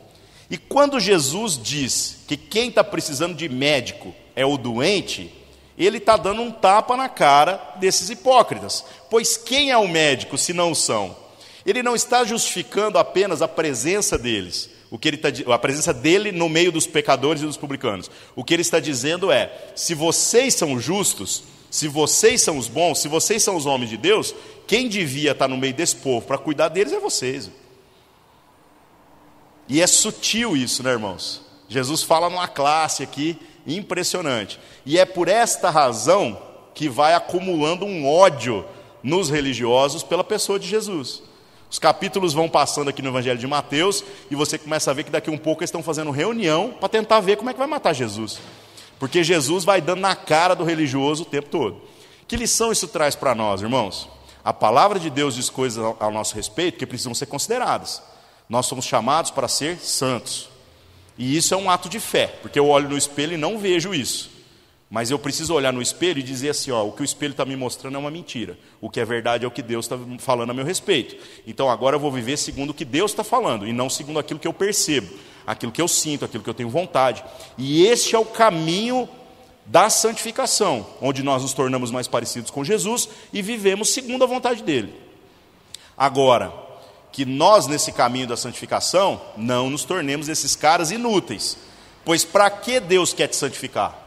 [0.51, 5.33] E quando Jesus diz que quem está precisando de médico é o doente,
[5.79, 8.85] ele está dando um tapa na cara desses hipócritas.
[9.11, 11.17] Pois quem é o médico se não são?
[11.65, 16.31] Ele não está justificando apenas a presença deles, o que ele tá, a presença dele
[16.33, 18.11] no meio dos pecadores e dos publicanos.
[18.35, 23.01] O que ele está dizendo é: se vocês são justos, se vocês são os bons,
[23.01, 24.35] se vocês são os homens de Deus,
[24.66, 27.51] quem devia estar no meio desse povo para cuidar deles é vocês.
[29.68, 31.42] E é sutil isso, né, irmãos?
[31.68, 34.61] Jesus fala numa classe aqui impressionante.
[34.85, 36.40] E é por esta razão
[36.72, 38.64] que vai acumulando um ódio
[39.03, 41.22] nos religiosos pela pessoa de Jesus.
[41.77, 45.11] Os capítulos vão passando aqui no Evangelho de Mateus e você começa a ver que
[45.11, 47.93] daqui um pouco eles estão fazendo reunião para tentar ver como é que vai matar
[47.93, 48.39] Jesus.
[48.99, 51.83] Porque Jesus vai dando na cara do religioso o tempo todo.
[52.27, 54.09] Que lição isso traz para nós, irmãos?
[54.43, 58.03] A palavra de Deus diz coisas ao nosso respeito que precisam ser consideradas.
[58.49, 60.49] Nós somos chamados para ser santos.
[61.19, 63.93] E isso é um ato de fé, porque eu olho no espelho e não vejo
[63.93, 64.31] isso.
[64.88, 67.44] Mas eu preciso olhar no espelho e dizer assim: ó, o que o espelho está
[67.44, 68.57] me mostrando é uma mentira.
[68.81, 71.16] O que é verdade é o que Deus está falando a meu respeito.
[71.46, 74.38] Então agora eu vou viver segundo o que Deus está falando e não segundo aquilo
[74.38, 75.12] que eu percebo,
[75.44, 77.25] aquilo que eu sinto, aquilo que eu tenho vontade.
[77.59, 79.09] E este é o caminho
[79.64, 84.62] da santificação, onde nós nos tornamos mais parecidos com Jesus e vivemos segundo a vontade
[84.62, 84.94] dele.
[85.99, 86.53] Agora,
[87.11, 91.57] que nós nesse caminho da santificação não nos tornemos esses caras inúteis.
[92.05, 94.06] Pois para que Deus quer te santificar?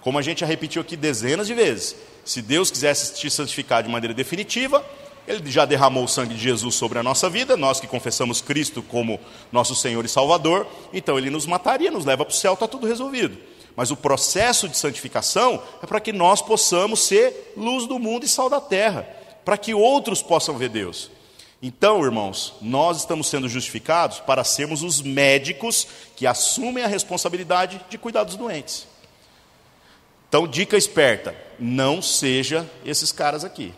[0.00, 3.88] Como a gente já repetiu aqui dezenas de vezes, se Deus quisesse te santificar de
[3.88, 4.84] maneira definitiva,
[5.28, 8.82] Ele já derramou o sangue de Jesus sobre a nossa vida, nós que confessamos Cristo
[8.82, 9.20] como
[9.52, 12.86] nosso Senhor e Salvador, então Ele nos mataria, nos leva para o céu, está tudo
[12.86, 13.36] resolvido.
[13.76, 18.28] Mas o processo de santificação é para que nós possamos ser luz do mundo e
[18.28, 19.08] sal da terra,
[19.44, 21.10] para que outros possam ver Deus.
[21.62, 25.86] Então, irmãos, nós estamos sendo justificados para sermos os médicos
[26.16, 28.89] que assumem a responsabilidade de cuidar dos doentes.
[30.30, 33.74] Então, dica esperta: não seja esses caras aqui.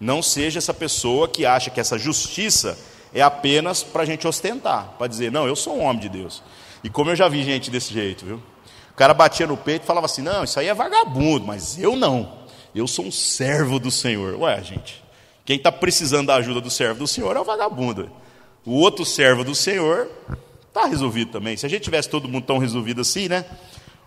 [0.00, 2.76] Não seja essa pessoa que acha que essa justiça
[3.14, 6.42] é apenas para a gente ostentar, para dizer, não, eu sou um homem de Deus.
[6.82, 8.42] E como eu já vi gente desse jeito, viu?
[8.90, 11.94] O cara batia no peito e falava assim: não, isso aí é vagabundo, mas eu
[11.94, 12.44] não.
[12.74, 14.34] Eu sou um servo do Senhor.
[14.40, 15.02] Ué, gente,
[15.44, 18.10] quem está precisando da ajuda do servo do Senhor é o vagabundo.
[18.66, 20.10] O outro servo do Senhor
[20.68, 21.56] está resolvido também.
[21.56, 23.44] Se a gente tivesse todo mundo tão resolvido assim, né?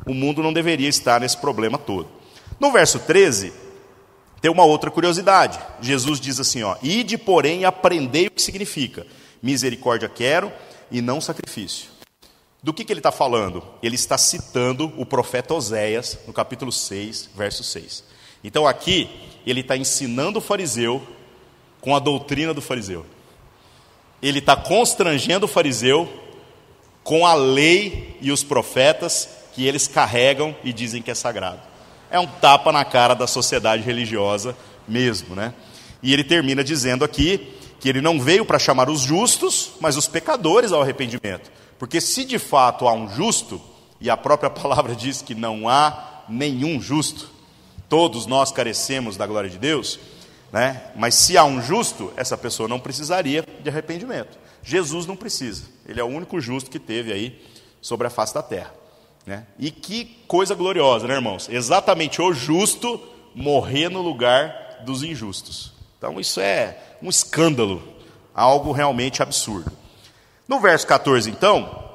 [0.05, 2.07] O mundo não deveria estar nesse problema todo.
[2.59, 3.53] No verso 13,
[4.41, 5.59] tem uma outra curiosidade.
[5.81, 9.05] Jesus diz assim: ó, Ide, porém, aprendei o que significa.
[9.41, 10.51] Misericórdia quero
[10.91, 11.89] e não sacrifício.
[12.61, 13.63] Do que, que ele está falando?
[13.81, 18.03] Ele está citando o profeta Oséias, no capítulo 6, verso 6.
[18.43, 19.09] Então aqui,
[19.45, 21.05] ele está ensinando o fariseu
[21.79, 23.05] com a doutrina do fariseu.
[24.21, 26.11] Ele está constrangendo o fariseu
[27.03, 31.59] com a lei e os profetas que eles carregam e dizem que é sagrado.
[32.11, 34.55] É um tapa na cara da sociedade religiosa
[34.87, 35.51] mesmo, né?
[36.03, 40.05] E ele termina dizendo aqui que ele não veio para chamar os justos, mas os
[40.07, 41.51] pecadores ao arrependimento.
[41.79, 43.59] Porque se de fato há um justo,
[43.99, 47.27] e a própria palavra diz que não há nenhum justo,
[47.89, 49.99] todos nós carecemos da glória de Deus,
[50.53, 50.83] né?
[50.95, 54.37] mas se há um justo, essa pessoa não precisaria de arrependimento.
[54.61, 57.41] Jesus não precisa, ele é o único justo que teve aí
[57.81, 58.71] sobre a face da terra.
[59.27, 59.45] Né?
[59.59, 61.49] E que coisa gloriosa, né, irmãos?
[61.49, 62.97] Exatamente o justo
[63.35, 65.73] morrer no lugar dos injustos.
[65.97, 67.83] Então, isso é um escândalo,
[68.33, 69.69] algo realmente absurdo.
[70.47, 71.89] No verso 14, então,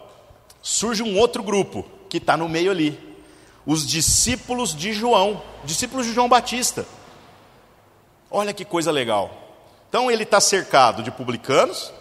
[0.61, 3.01] surge um outro grupo que está no meio ali:
[3.65, 6.85] os discípulos de João, discípulos de João Batista.
[8.31, 9.31] Olha que coisa legal.
[9.89, 11.95] Então, ele está cercado de publicanos,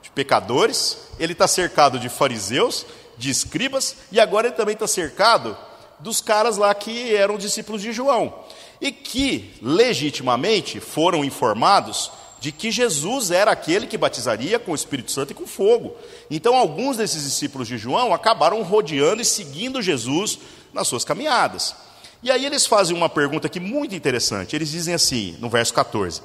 [0.00, 2.86] de pecadores, ele está cercado de fariseus,
[3.18, 5.56] de escribas, e agora ele também está cercado
[5.98, 8.32] dos caras lá que eram discípulos de João,
[8.80, 15.10] e que legitimamente foram informados de que Jesus era aquele que batizaria com o Espírito
[15.10, 15.96] Santo e com fogo.
[16.30, 20.38] Então, alguns desses discípulos de João acabaram rodeando e seguindo Jesus
[20.72, 21.74] nas suas caminhadas.
[22.22, 24.54] E aí eles fazem uma pergunta aqui muito interessante.
[24.54, 26.22] Eles dizem assim, no verso 14: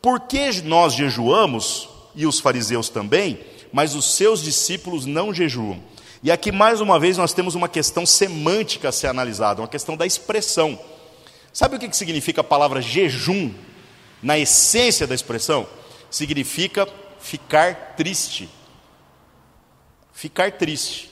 [0.00, 3.40] Por que nós jejuamos, e os fariseus também,
[3.72, 5.80] mas os seus discípulos não jejuam?
[6.22, 9.96] E aqui, mais uma vez, nós temos uma questão semântica a ser analisada, uma questão
[9.96, 10.78] da expressão.
[11.50, 13.52] Sabe o que significa a palavra jejum?
[14.22, 15.66] Na essência da expressão,
[16.10, 16.86] significa
[17.18, 18.50] ficar triste.
[20.12, 21.10] Ficar triste.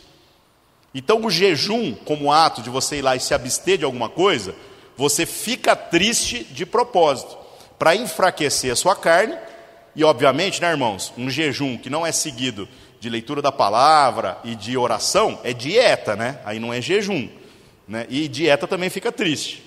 [0.94, 4.54] Então, o jejum, como ato de você ir lá e se abster de alguma coisa,
[4.94, 7.38] você fica triste de propósito,
[7.78, 9.38] para enfraquecer a sua carne,
[9.96, 12.68] e obviamente, né, irmãos, um jejum que não é seguido
[13.00, 16.40] de leitura da palavra e de oração é dieta, né?
[16.44, 17.28] Aí não é jejum.
[17.86, 18.06] Né?
[18.08, 19.64] E dieta também fica triste.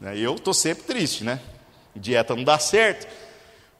[0.00, 0.16] Né?
[0.16, 1.40] Eu estou sempre triste, né?
[1.94, 3.06] Dieta não dá certo.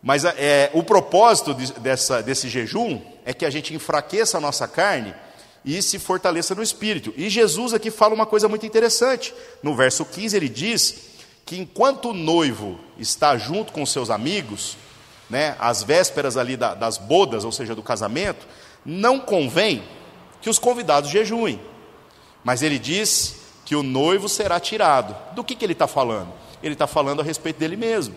[0.03, 4.67] Mas é, o propósito de, dessa, desse jejum é que a gente enfraqueça a nossa
[4.69, 5.15] carne
[5.65, 7.13] e se fortaleça no espírito.
[7.17, 9.35] E Jesus aqui fala uma coisa muito interessante.
[9.63, 11.09] No verso 15 ele diz
[11.45, 14.77] que enquanto o noivo está junto com seus amigos,
[15.29, 18.47] né, às vésperas ali da, das bodas, ou seja, do casamento,
[18.91, 19.83] não convém
[20.41, 21.61] que os convidados jejuem.
[22.43, 23.37] Mas ele diz
[23.67, 25.15] que o noivo será tirado.
[25.35, 26.33] Do que, que ele está falando?
[26.63, 28.15] Ele está falando a respeito dele mesmo.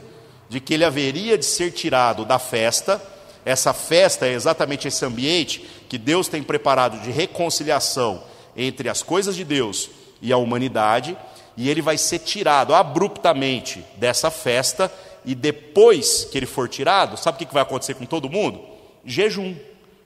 [0.52, 3.02] de que ele haveria de ser tirado da festa.
[3.46, 8.22] Essa festa é exatamente esse ambiente que Deus tem preparado de reconciliação
[8.56, 9.90] entre as coisas de Deus
[10.22, 11.18] e a humanidade,
[11.56, 14.92] e ele vai ser tirado abruptamente dessa festa,
[15.24, 18.62] e depois que ele for tirado, sabe o que vai acontecer com todo mundo?
[19.06, 19.56] Jejum,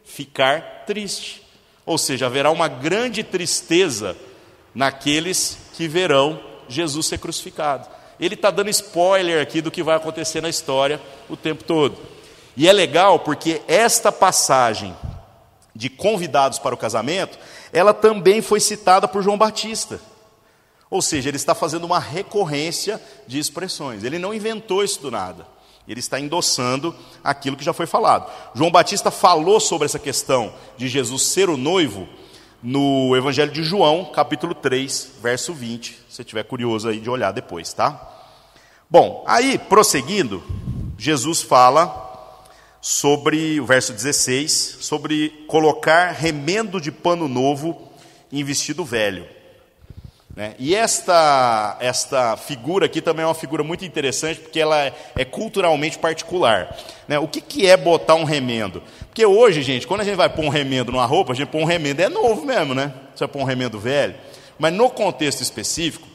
[0.05, 1.43] ficar triste.
[1.85, 4.15] Ou seja, haverá uma grande tristeza
[4.73, 7.87] naqueles que verão Jesus ser crucificado.
[8.19, 11.97] Ele está dando spoiler aqui do que vai acontecer na história o tempo todo.
[12.55, 14.95] E é legal porque esta passagem
[15.75, 17.37] de convidados para o casamento,
[17.73, 19.99] ela também foi citada por João Batista.
[20.89, 24.03] Ou seja, ele está fazendo uma recorrência de expressões.
[24.03, 25.45] Ele não inventou isso do nada.
[25.88, 28.31] Ele está endossando aquilo que já foi falado.
[28.53, 32.07] João Batista falou sobre essa questão de Jesus ser o noivo
[32.61, 35.91] no Evangelho de João, capítulo 3, verso 20.
[35.91, 38.11] Se você estiver curioso aí de olhar depois, tá?
[38.89, 40.43] Bom, aí, prosseguindo,
[40.97, 42.03] Jesus fala
[42.81, 47.91] sobre o verso 16, sobre colocar remendo de pano novo
[48.31, 49.34] em vestido velho.
[50.36, 50.53] Né?
[50.59, 55.23] E esta, esta figura aqui também é uma figura muito interessante, porque ela é, é
[55.23, 56.75] culturalmente particular.
[57.07, 57.17] Né?
[57.17, 58.83] O que, que é botar um remendo?
[59.07, 61.61] Porque hoje, gente, quando a gente vai pôr um remendo numa roupa, a gente põe
[61.61, 62.91] um remendo, é novo mesmo, né?
[63.15, 64.15] Você vai pôr um remendo velho.
[64.59, 66.05] Mas no contexto específico,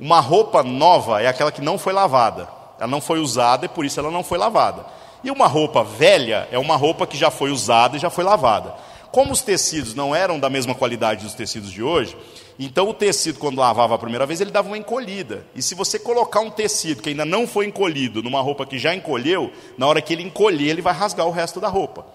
[0.00, 2.48] uma roupa nova é aquela que não foi lavada.
[2.78, 4.86] Ela não foi usada e por isso ela não foi lavada.
[5.22, 8.74] E uma roupa velha é uma roupa que já foi usada e já foi lavada.
[9.10, 12.16] Como os tecidos não eram da mesma qualidade dos tecidos de hoje,
[12.58, 15.46] então o tecido, quando lavava a primeira vez, ele dava uma encolhida.
[15.54, 18.94] E se você colocar um tecido que ainda não foi encolhido numa roupa que já
[18.94, 22.06] encolheu, na hora que ele encolher, ele vai rasgar o resto da roupa.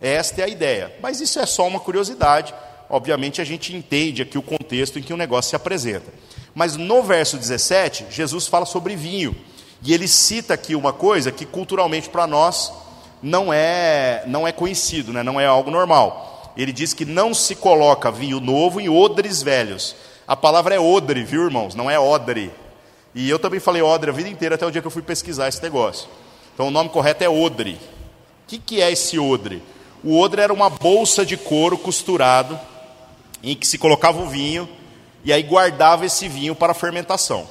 [0.00, 0.94] Esta é a ideia.
[1.02, 2.54] Mas isso é só uma curiosidade.
[2.88, 6.12] Obviamente a gente entende aqui o contexto em que o negócio se apresenta.
[6.54, 9.36] Mas no verso 17, Jesus fala sobre vinho.
[9.82, 12.72] E ele cita aqui uma coisa que culturalmente para nós
[13.20, 15.24] não é, não é conhecido, né?
[15.24, 19.94] não é algo normal ele diz que não se coloca vinho novo em odres velhos.
[20.26, 21.76] A palavra é odre, viu, irmãos?
[21.76, 22.50] Não é odre.
[23.14, 25.46] E eu também falei odre a vida inteira até o dia que eu fui pesquisar
[25.48, 26.08] esse negócio.
[26.52, 27.74] Então o nome correto é odre.
[27.74, 29.62] O que, que é esse odre?
[30.02, 32.58] O odre era uma bolsa de couro costurado
[33.42, 34.68] em que se colocava o vinho
[35.24, 37.48] e aí guardava esse vinho para fermentação.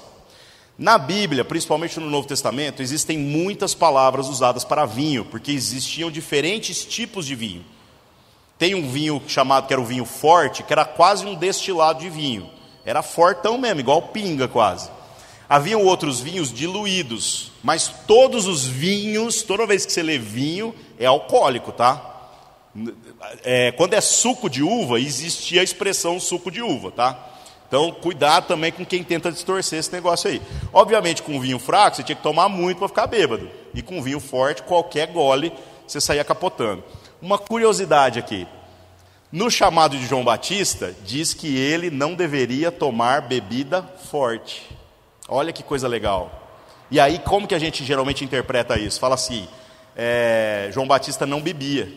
[0.78, 6.86] Na Bíblia, principalmente no Novo Testamento, existem muitas palavras usadas para vinho, porque existiam diferentes
[6.86, 7.66] tipos de vinho.
[8.58, 12.10] Tem um vinho chamado que era o vinho forte, que era quase um destilado de
[12.10, 12.50] vinho.
[12.86, 14.90] Era fortão mesmo, igual pinga quase.
[15.50, 21.06] Haviam outros vinhos diluídos, mas todos os vinhos, toda vez que você lê vinho, é
[21.06, 22.16] alcoólico, tá?
[23.44, 27.28] É, quando é suco de uva, existia a expressão suco de uva, tá?
[27.68, 30.42] Então, cuidado também com quem tenta distorcer esse negócio aí.
[30.72, 33.50] Obviamente, com vinho fraco, você tinha que tomar muito para ficar bêbado.
[33.74, 35.52] E com vinho forte, qualquer gole,
[35.86, 36.84] você saía capotando.
[37.22, 38.48] Uma curiosidade aqui.
[39.32, 44.70] No chamado de João Batista, diz que ele não deveria tomar bebida forte.
[45.28, 46.48] Olha que coisa legal.
[46.92, 49.00] E aí, como que a gente geralmente interpreta isso?
[49.00, 49.48] Fala assim:
[49.96, 51.92] é, João Batista não bebia.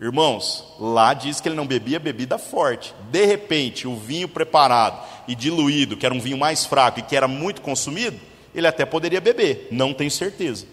[0.00, 2.92] Irmãos, lá diz que ele não bebia bebida forte.
[3.12, 7.14] De repente, o vinho preparado e diluído, que era um vinho mais fraco e que
[7.14, 8.18] era muito consumido,
[8.52, 10.66] ele até poderia beber, não tenho certeza.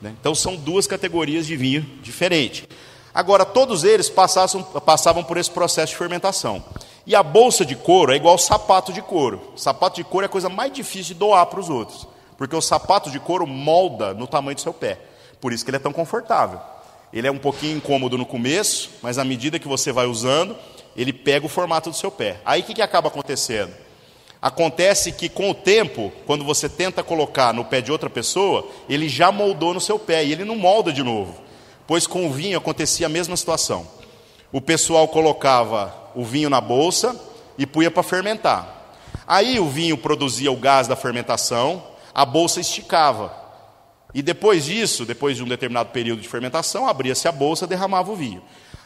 [0.00, 0.14] Né?
[0.20, 2.64] Então, são duas categorias de vinho diferentes.
[3.14, 6.62] Agora, todos eles passavam, passavam por esse processo de fermentação.
[7.06, 9.52] E a bolsa de couro é igual ao sapato de couro.
[9.56, 12.60] Sapato de couro é a coisa mais difícil de doar para os outros, porque o
[12.60, 15.00] sapato de couro molda no tamanho do seu pé.
[15.40, 16.60] Por isso que ele é tão confortável.
[17.12, 20.54] Ele é um pouquinho incômodo no começo, mas à medida que você vai usando,
[20.94, 22.40] ele pega o formato do seu pé.
[22.44, 23.72] Aí o que, que acaba acontecendo?
[24.40, 29.08] Acontece que com o tempo, quando você tenta colocar no pé de outra pessoa, ele
[29.08, 31.48] já moldou no seu pé e ele não molda de novo
[31.88, 33.88] pois com o vinho acontecia a mesma situação.
[34.52, 37.18] O pessoal colocava o vinho na bolsa
[37.56, 38.94] e punha para fermentar.
[39.26, 41.82] Aí o vinho produzia o gás da fermentação,
[42.14, 43.34] a bolsa esticava.
[44.12, 48.12] E depois disso, depois de um determinado período de fermentação, abria-se a bolsa e derramava
[48.12, 48.42] o vinho.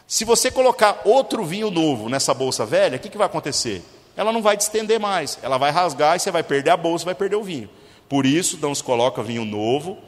[0.07, 3.83] Se você colocar outro vinho novo nessa bolsa velha, o que, que vai acontecer?
[4.17, 7.15] Ela não vai distender mais, ela vai rasgar e você vai perder a bolsa, vai
[7.15, 7.69] perder o vinho.
[8.09, 9.99] Por isso, não se coloca vinho novo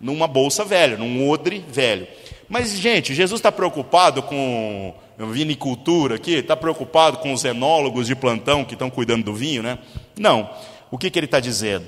[0.00, 2.06] numa bolsa velha, num odre velho.
[2.48, 6.34] Mas, gente, Jesus está preocupado com vinicultura aqui?
[6.34, 9.78] Está preocupado com os enólogos de plantão que estão cuidando do vinho, né?
[10.18, 10.50] Não.
[10.90, 11.86] O que, que ele está dizendo?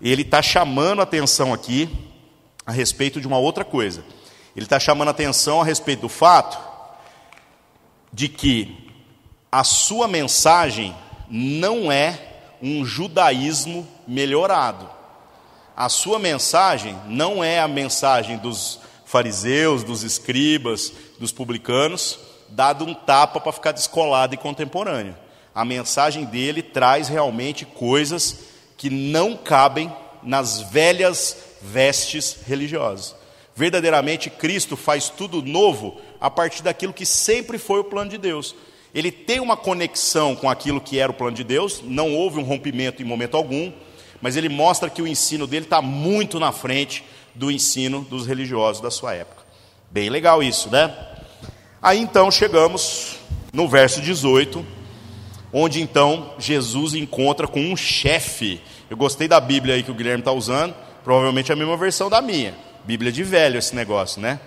[0.00, 1.88] Ele está chamando atenção aqui
[2.66, 4.02] a respeito de uma outra coisa.
[4.56, 6.58] Ele está chamando atenção a respeito do fato
[8.12, 8.88] de que
[9.52, 10.94] a sua mensagem
[11.30, 12.18] não é
[12.60, 14.88] um judaísmo melhorado.
[15.76, 22.18] a sua mensagem não é a mensagem dos fariseus, dos escribas, dos publicanos,
[22.50, 25.16] dado um tapa para ficar descolado e contemporâneo.
[25.54, 28.40] A mensagem dele traz realmente coisas
[28.76, 29.90] que não cabem
[30.22, 33.14] nas velhas vestes religiosas.
[33.54, 38.54] Verdadeiramente, Cristo faz tudo novo a partir daquilo que sempre foi o plano de Deus.
[38.94, 42.44] Ele tem uma conexão com aquilo que era o plano de Deus, não houve um
[42.44, 43.72] rompimento em momento algum,
[44.20, 48.82] mas ele mostra que o ensino dele está muito na frente do ensino dos religiosos
[48.82, 49.44] da sua época.
[49.90, 50.94] Bem legal isso, né?
[51.80, 53.16] Aí então chegamos
[53.52, 54.64] no verso 18,
[55.52, 58.60] onde então Jesus encontra com um chefe.
[58.88, 62.10] Eu gostei da Bíblia aí que o Guilherme está usando, provavelmente é a mesma versão
[62.10, 62.54] da minha.
[62.84, 64.40] Bíblia de velho esse negócio, né?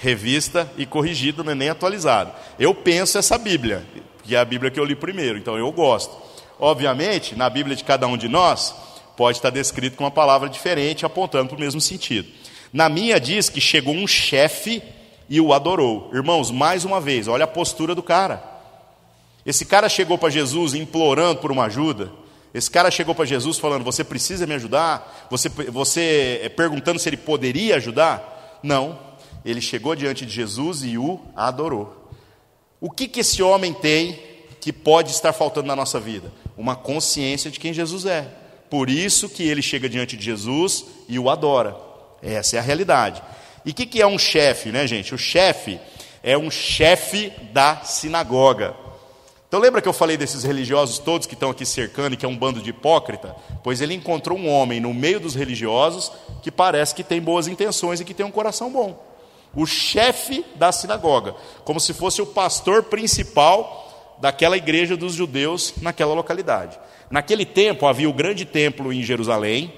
[0.00, 2.32] Revista e corrigida, não é nem atualizado.
[2.58, 3.84] Eu penso essa Bíblia,
[4.22, 6.16] que é a Bíblia que eu li primeiro, então eu gosto.
[6.58, 8.74] Obviamente, na Bíblia de cada um de nós,
[9.16, 12.28] pode estar descrito com uma palavra diferente, apontando para o mesmo sentido.
[12.72, 14.82] Na minha diz que chegou um chefe
[15.28, 16.10] e o adorou.
[16.12, 18.42] Irmãos, mais uma vez, olha a postura do cara.
[19.44, 22.10] Esse cara chegou para Jesus implorando por uma ajuda.
[22.52, 25.26] Esse cara chegou para Jesus falando: Você precisa me ajudar?
[25.30, 28.58] Você, você é, perguntando se ele poderia ajudar?
[28.62, 28.98] Não.
[29.48, 32.12] Ele chegou diante de Jesus e o adorou.
[32.78, 34.20] O que, que esse homem tem
[34.60, 36.30] que pode estar faltando na nossa vida?
[36.54, 38.28] Uma consciência de quem Jesus é.
[38.68, 41.74] Por isso que ele chega diante de Jesus e o adora.
[42.22, 43.22] Essa é a realidade.
[43.64, 45.14] E o que, que é um chefe, né, gente?
[45.14, 45.80] O chefe
[46.22, 48.76] é um chefe da sinagoga.
[49.48, 52.28] Então lembra que eu falei desses religiosos todos que estão aqui cercando e que é
[52.28, 53.34] um bando de hipócrita?
[53.64, 57.98] Pois ele encontrou um homem no meio dos religiosos que parece que tem boas intenções
[57.98, 59.07] e que tem um coração bom.
[59.54, 61.34] O chefe da sinagoga,
[61.64, 66.78] como se fosse o pastor principal daquela igreja dos judeus naquela localidade.
[67.10, 69.72] Naquele tempo havia o grande templo em Jerusalém,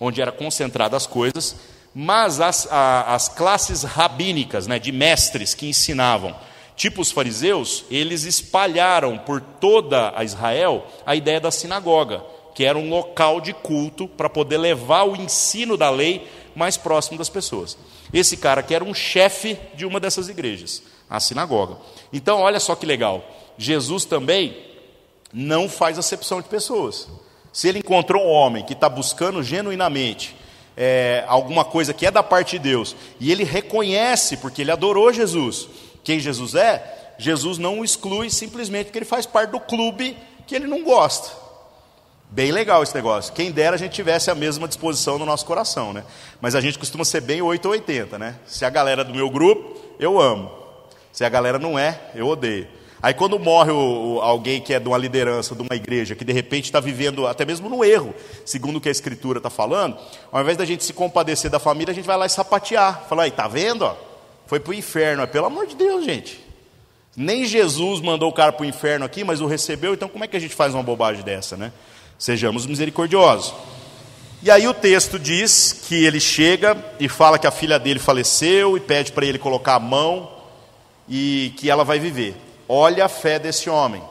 [0.00, 1.56] onde era concentradas as coisas,
[1.94, 6.34] mas as, a, as classes rabínicas, né, de mestres que ensinavam,
[6.76, 12.22] tipo os fariseus, eles espalharam por toda a Israel a ideia da sinagoga,
[12.54, 17.16] que era um local de culto para poder levar o ensino da lei mais próximo
[17.16, 17.78] das pessoas.
[18.12, 21.76] Esse cara que era um chefe de uma dessas igrejas, a sinagoga.
[22.12, 23.24] Então, olha só que legal.
[23.56, 24.56] Jesus também
[25.32, 27.08] não faz acepção de pessoas.
[27.52, 30.36] Se ele encontrou um homem que está buscando genuinamente
[30.76, 35.12] é, alguma coisa que é da parte de Deus, e ele reconhece, porque ele adorou
[35.12, 35.68] Jesus,
[36.04, 40.54] quem Jesus é, Jesus não o exclui simplesmente porque ele faz parte do clube que
[40.54, 41.47] ele não gosta.
[42.30, 43.32] Bem legal esse negócio.
[43.32, 46.04] Quem dera a gente tivesse a mesma disposição no nosso coração, né?
[46.40, 48.36] Mas a gente costuma ser bem 8 ou 80, né?
[48.46, 50.50] Se a galera do meu grupo, eu amo.
[51.10, 52.68] Se a galera não é, eu odeio.
[53.00, 56.24] Aí quando morre o, o, alguém que é de uma liderança, de uma igreja, que
[56.24, 58.12] de repente está vivendo até mesmo no erro,
[58.44, 59.96] segundo o que a escritura está falando,
[60.32, 63.04] ao invés da gente se compadecer da família, a gente vai lá e sapatear.
[63.08, 63.82] Falar, aí, tá vendo?
[63.82, 63.96] Ó?
[64.46, 65.26] Foi para o inferno.
[65.28, 66.44] Pelo amor de Deus, gente.
[67.16, 70.28] Nem Jesus mandou o cara para o inferno aqui, mas o recebeu, então como é
[70.28, 71.72] que a gente faz uma bobagem dessa, né?
[72.18, 73.54] Sejamos misericordiosos.
[74.42, 78.76] E aí o texto diz que ele chega e fala que a filha dele faleceu
[78.76, 80.30] e pede para ele colocar a mão
[81.08, 82.36] e que ela vai viver.
[82.68, 84.02] Olha a fé desse homem.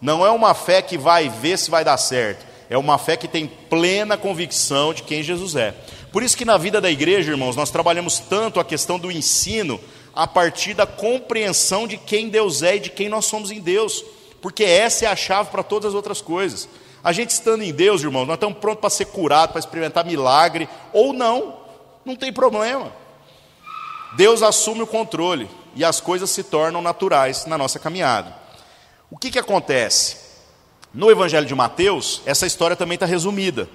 [0.00, 2.46] Não é uma fé que vai ver se vai dar certo.
[2.70, 5.74] É uma fé que tem plena convicção de quem Jesus é.
[6.12, 9.80] Por isso que na vida da igreja, irmãos, nós trabalhamos tanto a questão do ensino
[10.14, 14.04] a partir da compreensão de quem Deus é e de quem nós somos em Deus.
[14.40, 16.68] Porque essa é a chave para todas as outras coisas.
[17.02, 20.68] A gente estando em Deus, irmãos, nós estamos prontos para ser curados, para experimentar milagre,
[20.92, 21.56] ou não,
[22.04, 22.92] não tem problema.
[24.16, 28.34] Deus assume o controle e as coisas se tornam naturais na nossa caminhada.
[29.10, 30.16] O que, que acontece?
[30.92, 33.68] No Evangelho de Mateus, essa história também está resumida.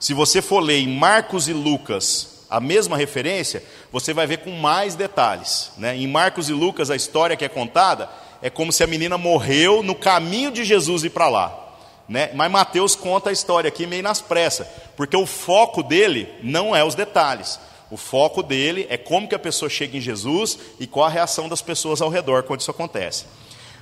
[0.00, 3.62] Se você for ler em Marcos e Lucas a mesma referência,
[3.92, 5.72] você vai ver com mais detalhes.
[5.76, 5.96] Né?
[5.96, 8.08] Em Marcos e Lucas, a história que é contada
[8.42, 11.63] é como se a menina morreu no caminho de Jesus ir para lá.
[12.08, 12.30] Né?
[12.34, 16.84] Mas Mateus conta a história aqui meio nas pressas, porque o foco dele não é
[16.84, 17.58] os detalhes.
[17.90, 21.48] O foco dele é como que a pessoa chega em Jesus e qual a reação
[21.48, 23.24] das pessoas ao redor quando isso acontece.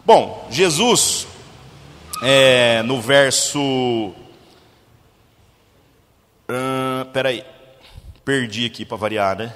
[0.05, 1.27] Bom, Jesus,
[2.23, 3.59] é, no verso.
[6.49, 7.45] Uh, peraí,
[8.25, 9.55] perdi aqui para variar, né?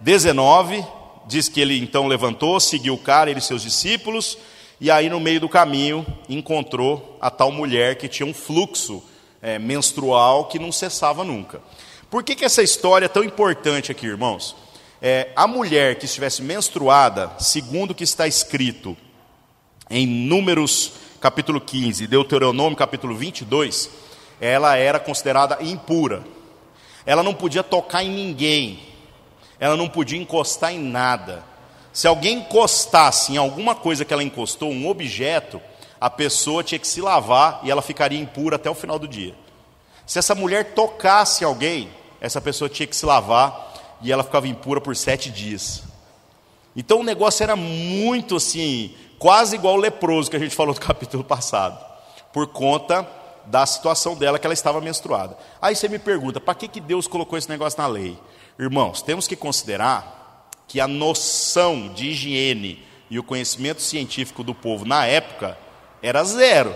[0.00, 0.84] 19,
[1.26, 4.36] diz que ele então levantou, seguiu o cara, ele e seus discípulos,
[4.80, 9.02] e aí no meio do caminho encontrou a tal mulher que tinha um fluxo
[9.40, 11.60] é, menstrual que não cessava nunca.
[12.10, 14.54] Por que, que essa história é tão importante aqui, irmãos?
[15.00, 18.96] É, a mulher que estivesse menstruada, segundo o que está escrito
[19.90, 23.90] em Números capítulo 15, Deuteronômio capítulo 22,
[24.40, 26.22] ela era considerada impura.
[27.04, 28.80] ela não podia tocar em ninguém,
[29.58, 31.44] ela não podia encostar em nada.
[31.96, 35.58] Se alguém encostasse em alguma coisa que ela encostou, um objeto,
[35.98, 39.34] a pessoa tinha que se lavar e ela ficaria impura até o final do dia.
[40.06, 41.88] Se essa mulher tocasse alguém,
[42.20, 45.84] essa pessoa tinha que se lavar e ela ficava impura por sete dias.
[46.76, 50.80] Então o negócio era muito assim, quase igual o leproso que a gente falou no
[50.84, 51.82] capítulo passado,
[52.30, 53.08] por conta
[53.46, 55.34] da situação dela que ela estava menstruada.
[55.62, 58.18] Aí você me pergunta, para que, que Deus colocou esse negócio na lei?
[58.58, 60.16] Irmãos, temos que considerar
[60.68, 65.56] que a noção de higiene e o conhecimento científico do povo na época
[66.02, 66.74] era zero.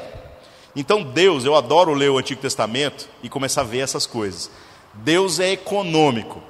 [0.74, 4.51] Então Deus, eu adoro ler o Antigo Testamento e começar a ver essas coisas.
[4.95, 6.43] Deus é econômico.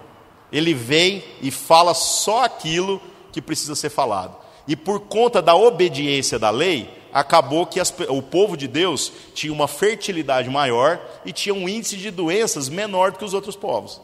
[0.53, 3.01] Ele vem e fala só aquilo
[3.33, 4.37] que precisa ser falado.
[4.67, 9.53] E por conta da obediência da lei, acabou que as, o povo de Deus tinha
[9.53, 14.01] uma fertilidade maior e tinha um índice de doenças menor do que os outros povos.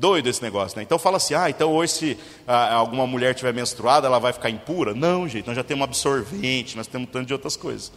[0.00, 0.82] Doido esse negócio, né?
[0.82, 4.48] Então fala assim: ah, então hoje se ah, alguma mulher tiver menstruada, ela vai ficar
[4.48, 4.94] impura?
[4.94, 7.92] Não, gente, nós já temos absorvente, nós temos um tanto de outras coisas.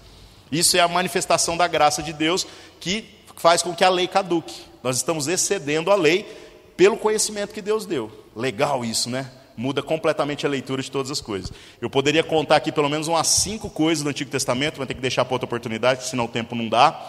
[0.51, 2.45] Isso é a manifestação da graça de Deus
[2.81, 3.05] que
[3.37, 4.63] faz com que a lei caduque.
[4.83, 6.27] Nós estamos excedendo a lei
[6.75, 8.11] pelo conhecimento que Deus deu.
[8.35, 9.31] Legal isso, né?
[9.55, 11.53] Muda completamente a leitura de todas as coisas.
[11.79, 14.99] Eu poderia contar aqui pelo menos umas cinco coisas do Antigo Testamento, vai ter que
[14.99, 16.99] deixar para outra oportunidade, senão o tempo não dá,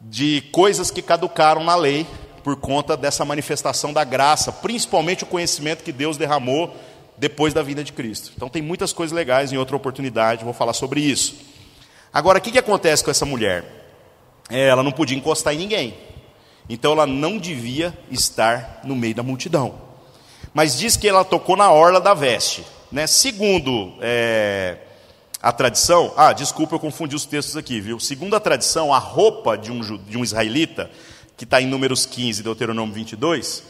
[0.00, 2.04] de coisas que caducaram na lei
[2.42, 6.74] por conta dessa manifestação da graça, principalmente o conhecimento que Deus derramou
[7.16, 8.32] depois da vinda de Cristo.
[8.34, 11.34] Então tem muitas coisas legais em outra oportunidade, vou falar sobre isso.
[12.12, 13.64] Agora, o que, que acontece com essa mulher?
[14.48, 15.94] É, ela não podia encostar em ninguém.
[16.68, 19.74] Então ela não devia estar no meio da multidão.
[20.52, 22.64] Mas diz que ela tocou na orla da veste.
[22.90, 23.06] Né?
[23.06, 24.78] Segundo é,
[25.42, 28.00] a tradição, ah, desculpa, eu confundi os textos aqui, viu?
[28.00, 30.90] Segundo a tradição, a roupa de um, de um israelita,
[31.40, 33.62] que está em Números 15, Deuteronômio 22,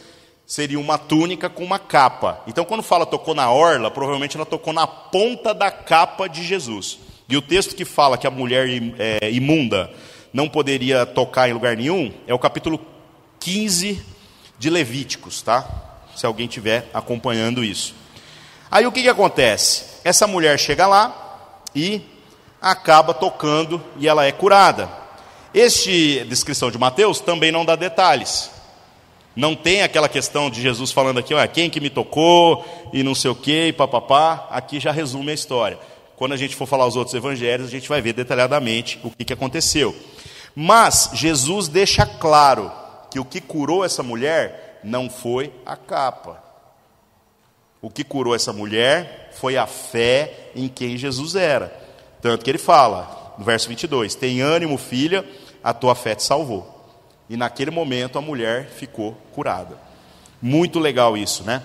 [0.45, 2.41] seria uma túnica com uma capa.
[2.45, 6.99] Então, quando fala tocou na orla, provavelmente ela tocou na ponta da capa de Jesus.
[7.29, 8.67] E o texto que fala que a mulher
[8.99, 9.89] é, imunda
[10.33, 12.77] não poderia tocar em lugar nenhum é o capítulo
[13.39, 14.03] 15
[14.59, 15.65] de Levíticos, tá?
[16.13, 17.95] Se alguém estiver acompanhando isso.
[18.69, 19.85] Aí o que, que acontece?
[20.03, 22.01] Essa mulher chega lá e
[22.61, 25.00] acaba tocando e ela é curada.
[25.53, 28.49] Este descrição de Mateus também não dá detalhes.
[29.35, 33.15] Não tem aquela questão de Jesus falando aqui, olha, quem que me tocou e não
[33.15, 34.47] sei o que, e papapá.
[34.49, 35.79] Aqui já resume a história.
[36.15, 39.25] Quando a gente for falar os outros evangelhos, a gente vai ver detalhadamente o que,
[39.25, 39.95] que aconteceu.
[40.55, 42.71] Mas Jesus deixa claro
[43.09, 46.43] que o que curou essa mulher não foi a capa.
[47.81, 51.75] O que curou essa mulher foi a fé em quem Jesus era.
[52.21, 55.25] Tanto que ele fala, no verso 22, tem ânimo, filha,
[55.63, 56.89] a tua fé te salvou.
[57.29, 59.77] E naquele momento a mulher ficou curada.
[60.41, 61.63] Muito legal isso, né?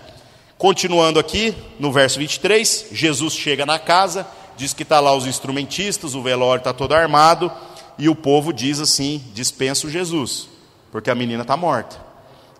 [0.58, 4.26] Continuando aqui, no verso 23, Jesus chega na casa,
[4.56, 7.50] diz que está lá os instrumentistas, o velório está todo armado,
[7.98, 10.56] e o povo diz assim: dispensa o Jesus
[10.96, 12.00] porque a menina está morta.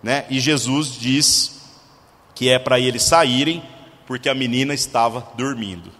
[0.03, 0.25] Né?
[0.29, 1.59] E Jesus diz
[2.35, 3.63] que é para eles saírem,
[4.05, 5.91] porque a menina estava dormindo.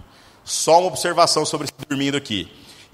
[0.44, 2.48] Só uma observação sobre dormindo aqui.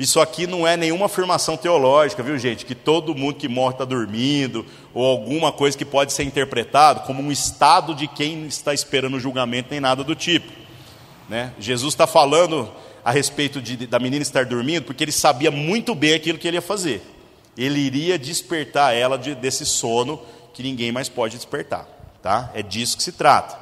[0.04, 2.66] Isso aqui não é nenhuma afirmação teológica, viu gente?
[2.66, 7.22] Que todo mundo que morre está dormindo, ou alguma coisa que pode ser interpretado como
[7.22, 10.52] um estado de quem está esperando o julgamento, nem nada do tipo.
[11.30, 11.54] Né?
[11.60, 12.70] Jesus está falando
[13.06, 16.58] a respeito de, da menina estar dormindo, porque ele sabia muito bem aquilo que ele
[16.58, 17.02] ia fazer
[17.58, 20.20] ele iria despertar ela de, desse sono
[20.54, 21.88] que ninguém mais pode despertar.
[22.22, 22.52] Tá?
[22.54, 23.58] É disso que se trata.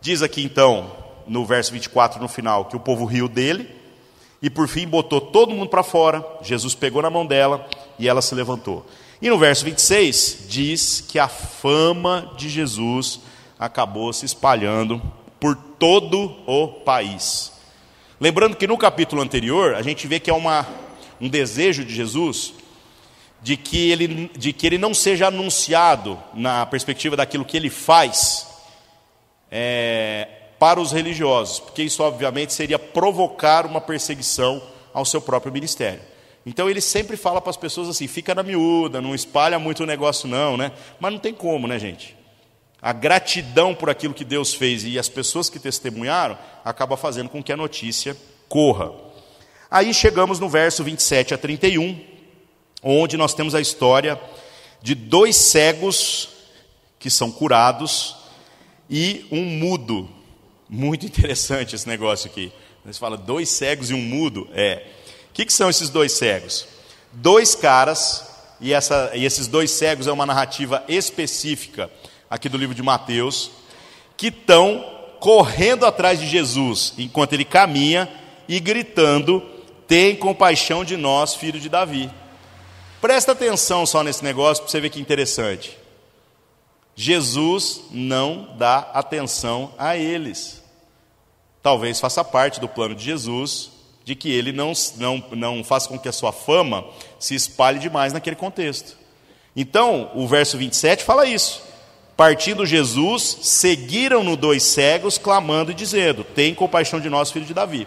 [0.00, 0.90] Diz aqui então,
[1.26, 3.81] no verso 24, no final, que o povo riu dele
[4.42, 6.26] e por fim botou todo mundo para fora.
[6.42, 7.66] Jesus pegou na mão dela
[7.98, 8.84] e ela se levantou.
[9.20, 13.20] E no verso 26 diz que a fama de Jesus
[13.56, 15.00] acabou se espalhando
[15.38, 17.52] por todo o país.
[18.20, 20.66] Lembrando que no capítulo anterior a gente vê que é uma,
[21.20, 22.54] um desejo de Jesus
[23.40, 28.46] de que ele, de que ele não seja anunciado na perspectiva daquilo que ele faz
[29.50, 30.28] é,
[30.62, 34.62] para os religiosos, porque isso obviamente seria provocar uma perseguição
[34.94, 36.00] ao seu próprio ministério.
[36.46, 39.86] Então ele sempre fala para as pessoas assim: fica na miúda, não espalha muito o
[39.86, 40.70] negócio, não, né?
[41.00, 42.16] Mas não tem como, né, gente?
[42.80, 47.42] A gratidão por aquilo que Deus fez e as pessoas que testemunharam acaba fazendo com
[47.42, 48.16] que a notícia
[48.48, 48.92] corra.
[49.68, 51.98] Aí chegamos no verso 27 a 31,
[52.84, 54.16] onde nós temos a história
[54.80, 56.28] de dois cegos
[57.00, 58.14] que são curados
[58.88, 60.21] e um mudo.
[60.74, 62.50] Muito interessante esse negócio aqui.
[62.82, 64.48] Você fala dois cegos e um mudo?
[64.54, 64.86] É.
[65.28, 66.66] O que, que são esses dois cegos?
[67.12, 68.26] Dois caras
[68.58, 71.90] e, essa, e esses dois cegos é uma narrativa específica
[72.30, 73.50] aqui do livro de Mateus,
[74.16, 74.82] que estão
[75.20, 78.08] correndo atrás de Jesus enquanto ele caminha
[78.48, 79.42] e gritando:
[79.86, 82.10] Tem compaixão de nós, filho de Davi.
[82.98, 85.76] Presta atenção só nesse negócio para você ver que interessante.
[86.96, 90.61] Jesus não dá atenção a eles.
[91.62, 93.70] Talvez faça parte do plano de Jesus
[94.04, 96.84] de que ele não, não, não faça com que a sua fama
[97.18, 98.96] se espalhe demais naquele contexto.
[99.54, 101.62] Então, o verso 27 fala isso.
[102.16, 107.86] Partindo Jesus, seguiram-no dois cegos, clamando e dizendo: Tem compaixão de nós, filho de Davi.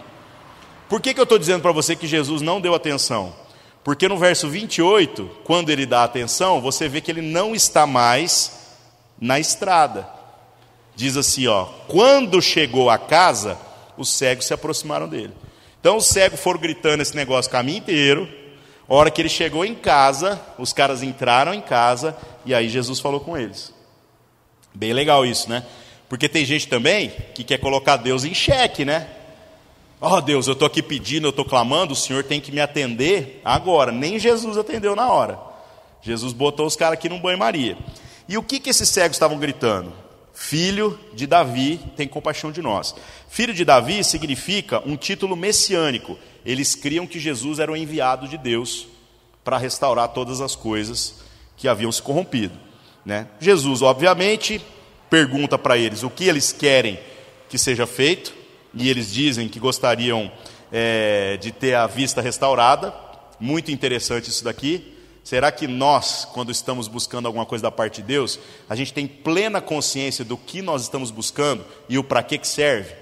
[0.88, 3.34] Por que, que eu estou dizendo para você que Jesus não deu atenção?
[3.82, 8.74] Porque no verso 28, quando ele dá atenção, você vê que ele não está mais
[9.20, 10.08] na estrada.
[10.94, 13.56] Diz assim, ó: Quando chegou a casa,
[13.96, 15.32] os cegos se aproximaram dele.
[15.80, 18.28] Então os cegos foram gritando esse negócio o caminho inteiro.
[18.88, 23.00] A hora que ele chegou em casa, os caras entraram em casa e aí Jesus
[23.00, 23.72] falou com eles.
[24.74, 25.64] Bem legal isso, né?
[26.08, 29.08] Porque tem gente também que quer colocar Deus em xeque, né?
[30.00, 32.60] Ó oh, Deus, eu estou aqui pedindo, eu estou clamando, o Senhor tem que me
[32.60, 33.90] atender agora.
[33.90, 35.38] Nem Jesus atendeu na hora.
[36.02, 37.76] Jesus botou os caras aqui num banho-maria.
[38.28, 39.92] E o que, que esses cegos estavam gritando?
[40.38, 42.94] Filho de Davi, tem compaixão de nós.
[43.26, 46.18] Filho de Davi significa um título messiânico.
[46.44, 48.86] Eles criam que Jesus era o enviado de Deus
[49.42, 51.20] para restaurar todas as coisas
[51.56, 52.54] que haviam se corrompido.
[53.02, 53.26] Né?
[53.40, 54.60] Jesus, obviamente,
[55.08, 57.00] pergunta para eles o que eles querem
[57.48, 58.34] que seja feito,
[58.74, 60.30] e eles dizem que gostariam
[60.70, 62.94] é, de ter a vista restaurada.
[63.40, 64.95] Muito interessante isso daqui.
[65.26, 69.08] Será que nós, quando estamos buscando alguma coisa da parte de Deus, a gente tem
[69.08, 72.94] plena consciência do que nós estamos buscando e o para que, que serve?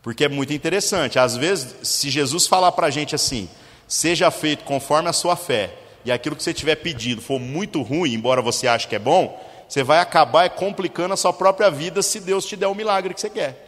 [0.00, 1.18] Porque é muito interessante.
[1.18, 3.48] Às vezes, se Jesus falar para a gente assim,
[3.88, 8.14] seja feito conforme a sua fé, e aquilo que você tiver pedido for muito ruim,
[8.14, 12.20] embora você ache que é bom, você vai acabar complicando a sua própria vida se
[12.20, 13.66] Deus te der o milagre que você quer.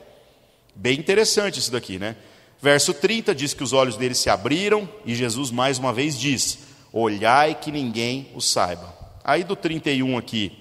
[0.72, 2.14] Bem interessante isso daqui, né?
[2.62, 6.69] Verso 30 diz que os olhos dele se abriram e Jesus mais uma vez diz:
[6.92, 8.94] olhai que ninguém o saiba.
[9.24, 10.56] Aí do 31 aqui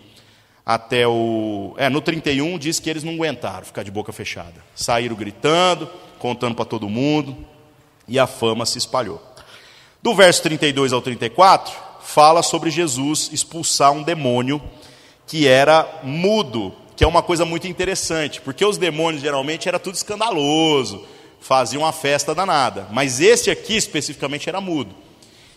[0.65, 1.73] até o.
[1.77, 4.53] É, no 31 diz que eles não aguentaram ficar de boca fechada.
[4.75, 7.35] Saíram gritando, contando para todo mundo,
[8.07, 9.19] e a fama se espalhou.
[10.01, 14.61] Do verso 32 ao 34, fala sobre Jesus expulsar um demônio
[15.25, 19.95] que era mudo, que é uma coisa muito interessante, porque os demônios geralmente era tudo
[19.95, 21.03] escandaloso,
[21.39, 24.95] faziam uma festa danada, mas esse aqui especificamente era mudo.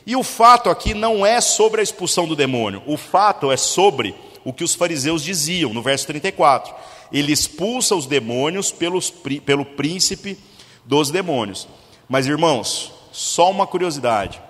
[0.07, 4.15] E o fato aqui não é sobre a expulsão do demônio, o fato é sobre
[4.45, 6.75] o que os fariseus diziam, no verso 34.
[7.13, 10.39] Ele expulsa os demônios pelos, pelo príncipe
[10.85, 11.69] dos demônios.
[12.09, 14.41] Mas irmãos, só uma curiosidade: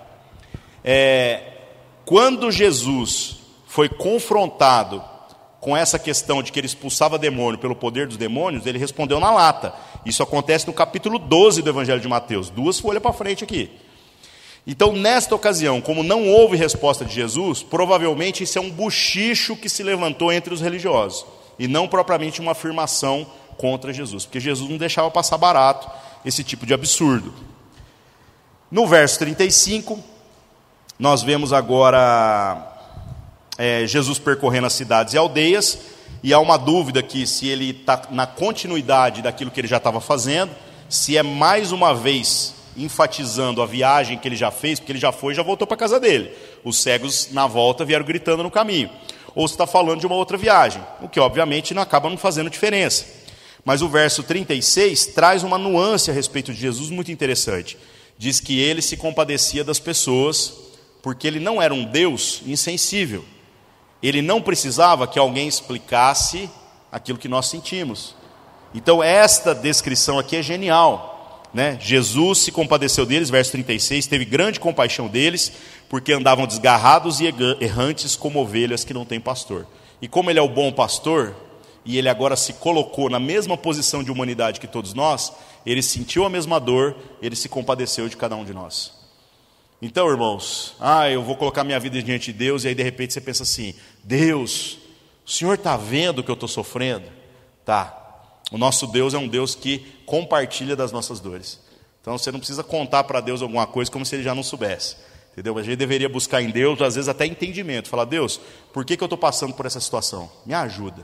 [0.83, 1.41] é,
[2.05, 3.37] quando Jesus
[3.67, 5.03] foi confrontado
[5.59, 9.31] com essa questão de que ele expulsava demônio pelo poder dos demônios, ele respondeu na
[9.31, 9.73] lata.
[10.05, 13.71] Isso acontece no capítulo 12 do Evangelho de Mateus, duas folhas para frente aqui.
[14.65, 19.67] Então, nesta ocasião, como não houve resposta de Jesus, provavelmente isso é um buchicho que
[19.67, 21.25] se levantou entre os religiosos,
[21.59, 25.89] e não propriamente uma afirmação contra Jesus, porque Jesus não deixava passar barato
[26.25, 27.33] esse tipo de absurdo.
[28.71, 29.99] No verso 35,
[30.97, 32.71] nós vemos agora
[33.57, 35.77] é, Jesus percorrendo as cidades e aldeias,
[36.23, 39.99] e há uma dúvida que se ele está na continuidade daquilo que ele já estava
[39.99, 40.51] fazendo,
[40.87, 45.11] se é mais uma vez enfatizando a viagem que ele já fez, porque ele já
[45.11, 46.31] foi e já voltou para casa dele.
[46.63, 48.89] Os cegos, na volta, vieram gritando no caminho.
[49.35, 52.49] Ou se está falando de uma outra viagem, o que obviamente não acaba não fazendo
[52.49, 53.05] diferença.
[53.65, 57.77] Mas o verso 36 traz uma nuance a respeito de Jesus muito interessante.
[58.17, 60.53] Diz que ele se compadecia das pessoas,
[61.01, 63.25] porque ele não era um Deus insensível.
[64.01, 66.49] Ele não precisava que alguém explicasse
[66.91, 68.15] aquilo que nós sentimos.
[68.75, 71.12] Então, esta descrição aqui é genial
[71.53, 71.77] né?
[71.79, 75.51] Jesus se compadeceu deles, verso 36, teve grande compaixão deles,
[75.87, 77.25] porque andavam desgarrados e
[77.61, 79.67] errantes como ovelhas que não têm pastor.
[80.01, 81.35] E como ele é o bom pastor,
[81.85, 85.31] e ele agora se colocou na mesma posição de humanidade que todos nós,
[85.65, 88.93] ele sentiu a mesma dor, ele se compadeceu de cada um de nós.
[89.81, 93.13] Então, irmãos, ah, eu vou colocar minha vida diante de Deus, e aí de repente
[93.13, 94.77] você pensa assim: Deus,
[95.25, 97.05] o Senhor está vendo o que eu estou sofrendo?
[97.65, 98.02] Tá,
[98.53, 101.59] o nosso Deus é um Deus que compartilha das nossas dores.
[101.99, 104.95] Então você não precisa contar para Deus alguma coisa como se ele já não soubesse.
[105.31, 105.57] Entendeu?
[105.57, 107.89] A gente deveria buscar em Deus, às vezes, até entendimento.
[107.89, 108.39] Falar, Deus,
[108.71, 110.31] por que, que eu estou passando por essa situação?
[110.45, 111.03] Me ajuda.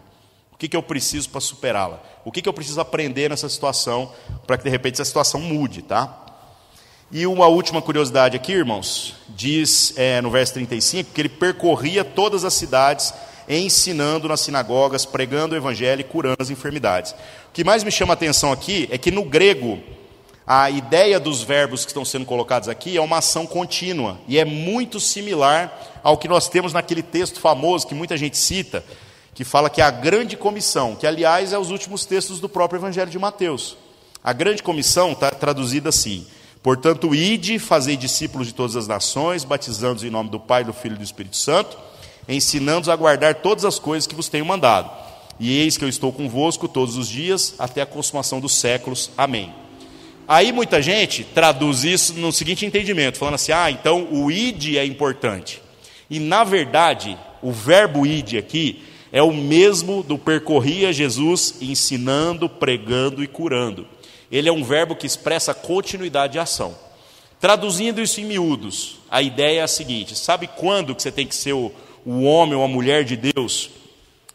[0.51, 2.03] O que, que eu preciso para superá-la?
[2.23, 4.13] O que, que eu preciso aprender nessa situação
[4.45, 6.23] para que, de repente, essa situação mude, tá?
[7.11, 12.45] E uma última curiosidade aqui, irmãos, diz é, no verso 35 que ele percorria todas
[12.45, 13.11] as cidades,
[13.57, 17.11] ensinando nas sinagogas, pregando o evangelho e curando as enfermidades.
[17.11, 19.79] O que mais me chama a atenção aqui é que no grego,
[20.45, 24.45] a ideia dos verbos que estão sendo colocados aqui é uma ação contínua, e é
[24.45, 28.83] muito similar ao que nós temos naquele texto famoso que muita gente cita,
[29.33, 32.79] que fala que é a grande comissão, que aliás é os últimos textos do próprio
[32.79, 33.77] evangelho de Mateus.
[34.23, 36.27] A grande comissão está traduzida assim
[36.61, 40.95] Portanto, ide, fazei discípulos de todas as nações, batizando-os em nome do Pai, do Filho
[40.95, 41.77] e do Espírito Santo,
[42.35, 44.89] ensinando-os a guardar todas as coisas que vos tenho mandado.
[45.39, 49.09] E eis que eu estou convosco todos os dias, até a consumação dos séculos.
[49.17, 49.53] Amém.
[50.27, 54.85] Aí muita gente traduz isso no seguinte entendimento, falando assim: ah, então o ide é
[54.85, 55.61] importante.
[56.09, 63.23] E na verdade, o verbo ide aqui é o mesmo do percorria Jesus ensinando, pregando
[63.23, 63.87] e curando
[64.31, 66.75] ele é um verbo que expressa continuidade de ação.
[67.39, 71.35] Traduzindo isso em miúdos, a ideia é a seguinte: sabe quando que você tem que
[71.35, 71.71] ser o,
[72.11, 73.69] o homem ou a mulher de Deus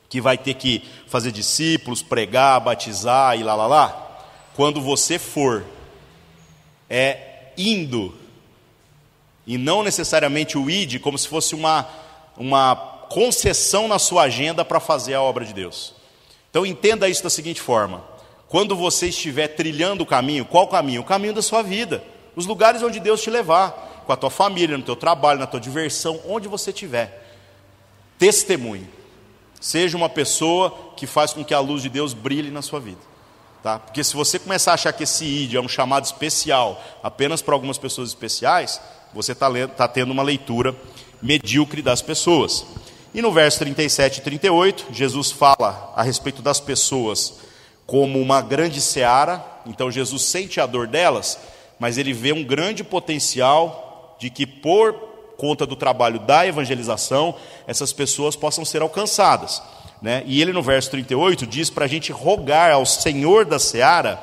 [0.09, 4.21] que vai ter que fazer discípulos, pregar, batizar e lá lá lá?
[4.55, 5.65] Quando você for
[6.89, 8.15] é indo
[9.47, 11.89] e não necessariamente o id como se fosse uma
[12.37, 12.77] uma
[13.09, 15.95] concessão na sua agenda para fazer a obra de Deus.
[16.51, 18.05] Então entenda isso da seguinte forma:
[18.49, 21.03] quando você estiver trilhando o caminho, qual caminho?
[21.03, 22.03] O caminho da sua vida,
[22.37, 25.61] os lugares onde Deus te levar, com a tua família, no teu trabalho, na tua
[25.61, 27.24] diversão, onde você estiver.
[28.19, 28.89] Testemunhe.
[29.61, 33.01] Seja uma pessoa que faz com que a luz de Deus brilhe na sua vida.
[33.63, 33.79] Tá?
[33.79, 37.55] Porque se você começar a achar que esse ID é um chamado especial apenas para
[37.55, 38.81] algumas pessoas especiais,
[39.15, 40.77] você está tá tendo uma leitura
[41.23, 42.67] medíocre das pessoas.
[43.15, 47.35] E no verso 37 e 38, Jesus fala a respeito das pessoas
[47.87, 51.39] como uma grande seara, então Jesus sente a dor delas,
[51.79, 54.95] mas ele vê um grande potencial de que, por
[55.37, 57.35] conta do trabalho da evangelização,
[57.67, 59.63] essas pessoas possam ser alcançadas.
[60.01, 60.23] Né?
[60.27, 64.23] E ele, no verso 38, diz para a gente rogar ao Senhor da seara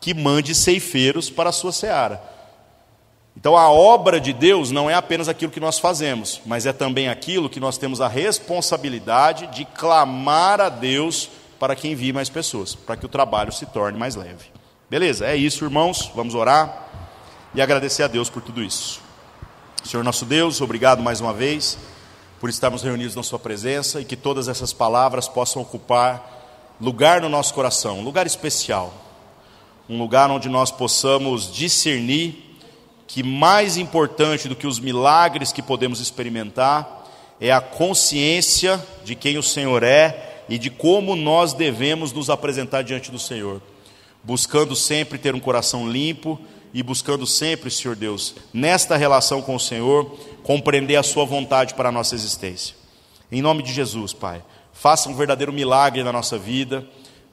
[0.00, 2.20] que mande ceifeiros para a sua seara.
[3.36, 7.08] Então, a obra de Deus não é apenas aquilo que nós fazemos, mas é também
[7.08, 11.28] aquilo que nós temos a responsabilidade de clamar a Deus
[11.58, 14.46] para que envie mais pessoas, para que o trabalho se torne mais leve.
[14.88, 16.10] Beleza, é isso, irmãos.
[16.14, 16.88] Vamos orar
[17.54, 19.03] e agradecer a Deus por tudo isso.
[19.84, 21.76] Senhor nosso Deus, obrigado mais uma vez
[22.40, 27.28] por estarmos reunidos na Sua presença e que todas essas palavras possam ocupar lugar no
[27.28, 28.94] nosso coração, um lugar especial,
[29.86, 32.56] um lugar onde nós possamos discernir
[33.06, 37.06] que mais importante do que os milagres que podemos experimentar
[37.38, 42.80] é a consciência de quem o Senhor é e de como nós devemos nos apresentar
[42.80, 43.60] diante do Senhor,
[44.22, 46.40] buscando sempre ter um coração limpo
[46.74, 51.88] e buscando sempre, Senhor Deus, nesta relação com o Senhor, compreender a Sua vontade para
[51.88, 52.74] a nossa existência.
[53.30, 56.84] Em nome de Jesus, Pai, faça um verdadeiro milagre na nossa vida,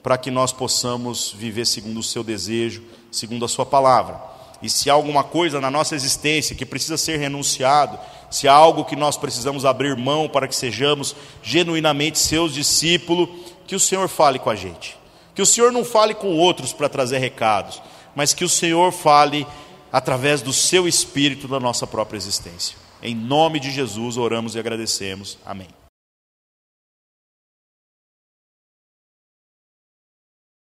[0.04, 4.22] para que nós possamos viver segundo o Seu desejo, segundo a Sua palavra.
[4.62, 7.98] E se há alguma coisa na nossa existência que precisa ser renunciado,
[8.30, 13.28] se há algo que nós precisamos abrir mão para que sejamos genuinamente seus discípulos,
[13.66, 14.98] que o Senhor fale com a gente.
[15.34, 17.82] Que o Senhor não fale com outros para trazer recados,
[18.16, 19.46] mas que o Senhor fale
[19.92, 22.78] através do seu espírito da nossa própria existência.
[23.02, 25.38] Em nome de Jesus oramos e agradecemos.
[25.46, 25.81] Amém.